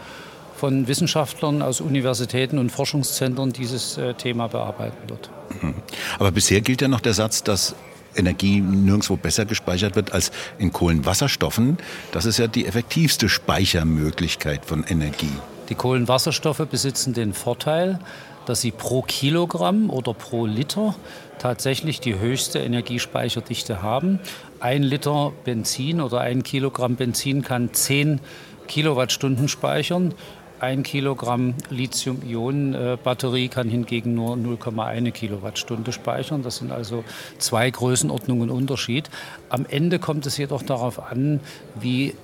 von 0.56 0.87
Wissenschaftlern 0.88 1.62
aus 1.62 1.80
Universitäten 1.80 2.59
und 2.59 2.70
Forschungszentren 2.70 3.52
dieses 3.52 3.96
äh, 3.96 4.14
Thema 4.14 4.48
bearbeiten 4.48 5.09
wird. 5.09 5.30
Mhm. 5.61 5.74
Aber 6.18 6.30
bisher 6.30 6.61
gilt 6.61 6.83
ja 6.83 6.88
noch 6.88 7.00
der 7.00 7.14
Satz, 7.14 7.42
dass 7.42 7.74
Energie 8.16 8.61
nirgendwo 8.61 9.16
besser 9.16 9.44
gespeichert 9.44 9.96
wird 9.96 10.12
als 10.12 10.31
in 10.59 10.73
Kohlenwasserstoffen. 10.73 11.79
Das 12.12 12.25
ist 12.25 12.38
ja 12.38 12.46
die 12.46 12.66
effektivste 12.66 13.29
Speichermöglichkeit 13.29 14.64
von 14.64 14.85
Energie. 14.85 15.33
Die 15.68 15.75
Kohlenwasserstoffe 15.75 16.66
besitzen 16.70 17.14
den 17.14 17.33
Vorteil, 17.33 18.01
dass 18.46 18.61
sie 18.61 18.73
pro 18.73 19.03
Kilogramm 19.03 19.90
oder 19.90 20.14
pro 20.14 20.46
Liter 20.46 20.94
tatsächlich 21.38 22.01
die 22.01 22.18
höchste 22.18 22.59
Energiespeicherdichte 22.59 23.83
haben. 23.83 24.18
Ein 24.59 24.83
Liter 24.83 25.33
Benzin 25.44 26.01
oder 26.01 26.20
ein 26.20 26.42
Kilogramm 26.42 26.96
Benzin 26.96 27.42
kann 27.42 27.73
10 27.73 28.20
Kilowattstunden 28.66 29.49
speichern. 29.49 30.14
Ein 30.61 30.83
Kilogramm 30.83 31.55
Lithium-Ionen-Batterie 31.70 33.49
kann 33.49 33.70
hingegen 33.70 34.14
nur 34.14 34.37
0,1 34.37 35.11
Kilowattstunde 35.11 35.90
speichern. 35.90 36.42
Das 36.42 36.59
sind 36.59 36.70
also 36.70 37.03
zwei 37.38 37.70
Größenordnungen 37.70 38.51
Unterschied. 38.51 39.09
Am 39.49 39.64
Ende 39.64 39.99
kommt 39.99 40.27
es 40.27 40.37
jedoch 40.37 40.62
darauf 40.62 41.11
an, 41.11 41.40
wie 41.81 42.14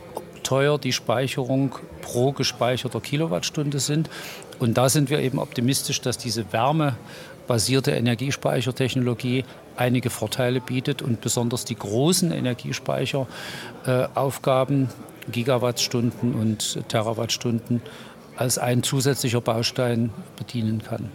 teuer 0.43 0.79
die 0.79 0.93
Speicherung 0.93 1.77
pro 2.03 2.33
gespeicherter 2.33 3.01
Kilowattstunde 3.01 3.81
sind. 3.81 4.11
Und 4.59 4.77
da 4.77 4.91
sind 4.91 5.09
wir 5.09 5.21
eben 5.21 5.39
optimistisch, 5.39 6.03
dass 6.03 6.19
diese 6.19 6.53
wärmebasierte 6.53 7.93
Energiespeichertechnologie 7.93 9.47
einige 9.77 10.11
Vorteile 10.11 10.61
bietet 10.61 11.01
und 11.01 11.23
besonders 11.23 11.65
die 11.65 11.77
großen 11.77 12.33
Energiespeicheraufgaben, 12.33 14.91
Gigawattstunden 15.33 16.35
und 16.35 16.87
Terawattstunden 16.89 17.81
als 18.37 18.59
ein 18.59 18.83
zusätzlicher 18.83 19.41
Baustein 19.41 20.11
bedienen 20.37 20.83
kann. 20.83 21.11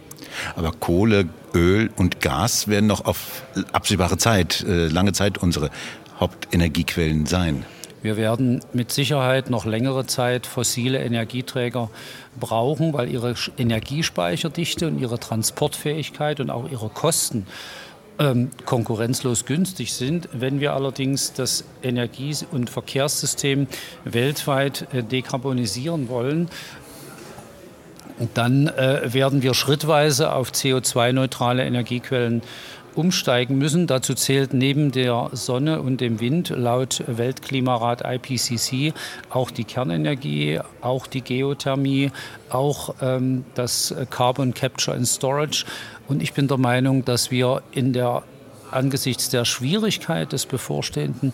Aber 0.56 0.72
Kohle, 0.72 1.28
Öl 1.54 1.90
und 1.96 2.20
Gas 2.20 2.68
werden 2.68 2.86
noch 2.86 3.04
auf 3.04 3.42
absehbare 3.72 4.18
Zeit, 4.18 4.64
äh, 4.66 4.88
lange 4.88 5.12
Zeit 5.12 5.38
unsere 5.38 5.70
Hauptenergiequellen 6.18 7.26
sein. 7.26 7.64
Wir 8.02 8.16
werden 8.16 8.64
mit 8.72 8.90
Sicherheit 8.90 9.48
noch 9.48 9.64
längere 9.64 10.06
Zeit 10.06 10.46
fossile 10.46 10.98
Energieträger 10.98 11.88
brauchen, 12.38 12.92
weil 12.92 13.08
ihre 13.08 13.34
Energiespeicherdichte 13.56 14.88
und 14.88 14.98
ihre 14.98 15.20
Transportfähigkeit 15.20 16.40
und 16.40 16.50
auch 16.50 16.68
ihre 16.68 16.88
Kosten 16.88 17.46
ähm, 18.18 18.50
konkurrenzlos 18.66 19.46
günstig 19.46 19.92
sind. 19.92 20.28
Wenn 20.32 20.60
wir 20.60 20.74
allerdings 20.74 21.32
das 21.32 21.64
Energie- 21.82 22.36
und 22.50 22.70
Verkehrssystem 22.70 23.68
weltweit 24.04 24.88
äh, 24.92 25.02
dekarbonisieren 25.02 26.08
wollen, 26.08 26.48
dann 28.34 28.68
äh, 28.68 29.12
werden 29.12 29.42
wir 29.42 29.54
schrittweise 29.54 30.32
auf 30.32 30.50
CO2-neutrale 30.50 31.64
Energiequellen 31.64 32.42
umsteigen 32.94 33.58
müssen. 33.58 33.86
Dazu 33.86 34.14
zählt 34.14 34.54
neben 34.54 34.92
der 34.92 35.30
Sonne 35.32 35.80
und 35.80 36.00
dem 36.00 36.20
Wind 36.20 36.50
laut 36.50 37.02
Weltklimarat 37.06 38.02
IPCC 38.04 38.92
auch 39.30 39.50
die 39.50 39.64
Kernenergie, 39.64 40.60
auch 40.80 41.06
die 41.06 41.22
Geothermie, 41.22 42.10
auch 42.50 42.94
ähm, 43.00 43.44
das 43.54 43.94
Carbon 44.10 44.54
Capture 44.54 44.96
and 44.96 45.08
Storage. 45.08 45.64
Und 46.08 46.22
ich 46.22 46.34
bin 46.34 46.48
der 46.48 46.58
Meinung, 46.58 47.04
dass 47.04 47.30
wir 47.30 47.62
in 47.72 47.92
der 47.92 48.22
angesichts 48.72 49.28
der 49.28 49.44
Schwierigkeit 49.44 50.32
des 50.32 50.46
bevorstehenden 50.46 51.32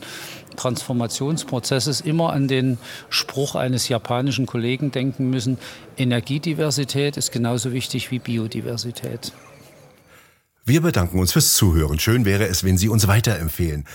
Transformationsprozesses 0.56 2.00
immer 2.00 2.32
an 2.32 2.48
den 2.48 2.78
Spruch 3.08 3.54
eines 3.54 3.88
japanischen 3.88 4.46
Kollegen 4.46 4.90
denken 4.90 5.30
müssen, 5.30 5.58
Energiediversität 5.96 7.16
ist 7.16 7.32
genauso 7.32 7.72
wichtig 7.72 8.10
wie 8.10 8.18
Biodiversität. 8.18 9.32
Wir 10.64 10.82
bedanken 10.82 11.18
uns 11.18 11.32
fürs 11.32 11.54
Zuhören. 11.54 11.98
Schön 11.98 12.24
wäre 12.24 12.46
es, 12.46 12.62
wenn 12.62 12.76
Sie 12.76 12.88
uns 12.88 13.08
weiterempfehlen. 13.08 13.86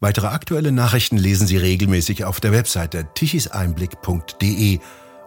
Weitere 0.00 0.26
aktuelle 0.26 0.72
Nachrichten 0.72 1.16
lesen 1.16 1.46
Sie 1.46 1.56
regelmäßig 1.56 2.24
auf 2.24 2.40
der 2.40 2.52
Webseite 2.52 3.06
tichiseinblick.de 3.14 4.80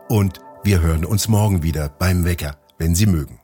und 0.10 0.40
wir 0.64 0.82
hören 0.82 1.06
uns 1.06 1.28
morgen 1.28 1.64
wieder 1.64 1.90
beim 1.90 2.26
Wecker, 2.26 2.58
wenn 2.78 2.96
Sie 2.96 3.06
mögen. 3.06 3.39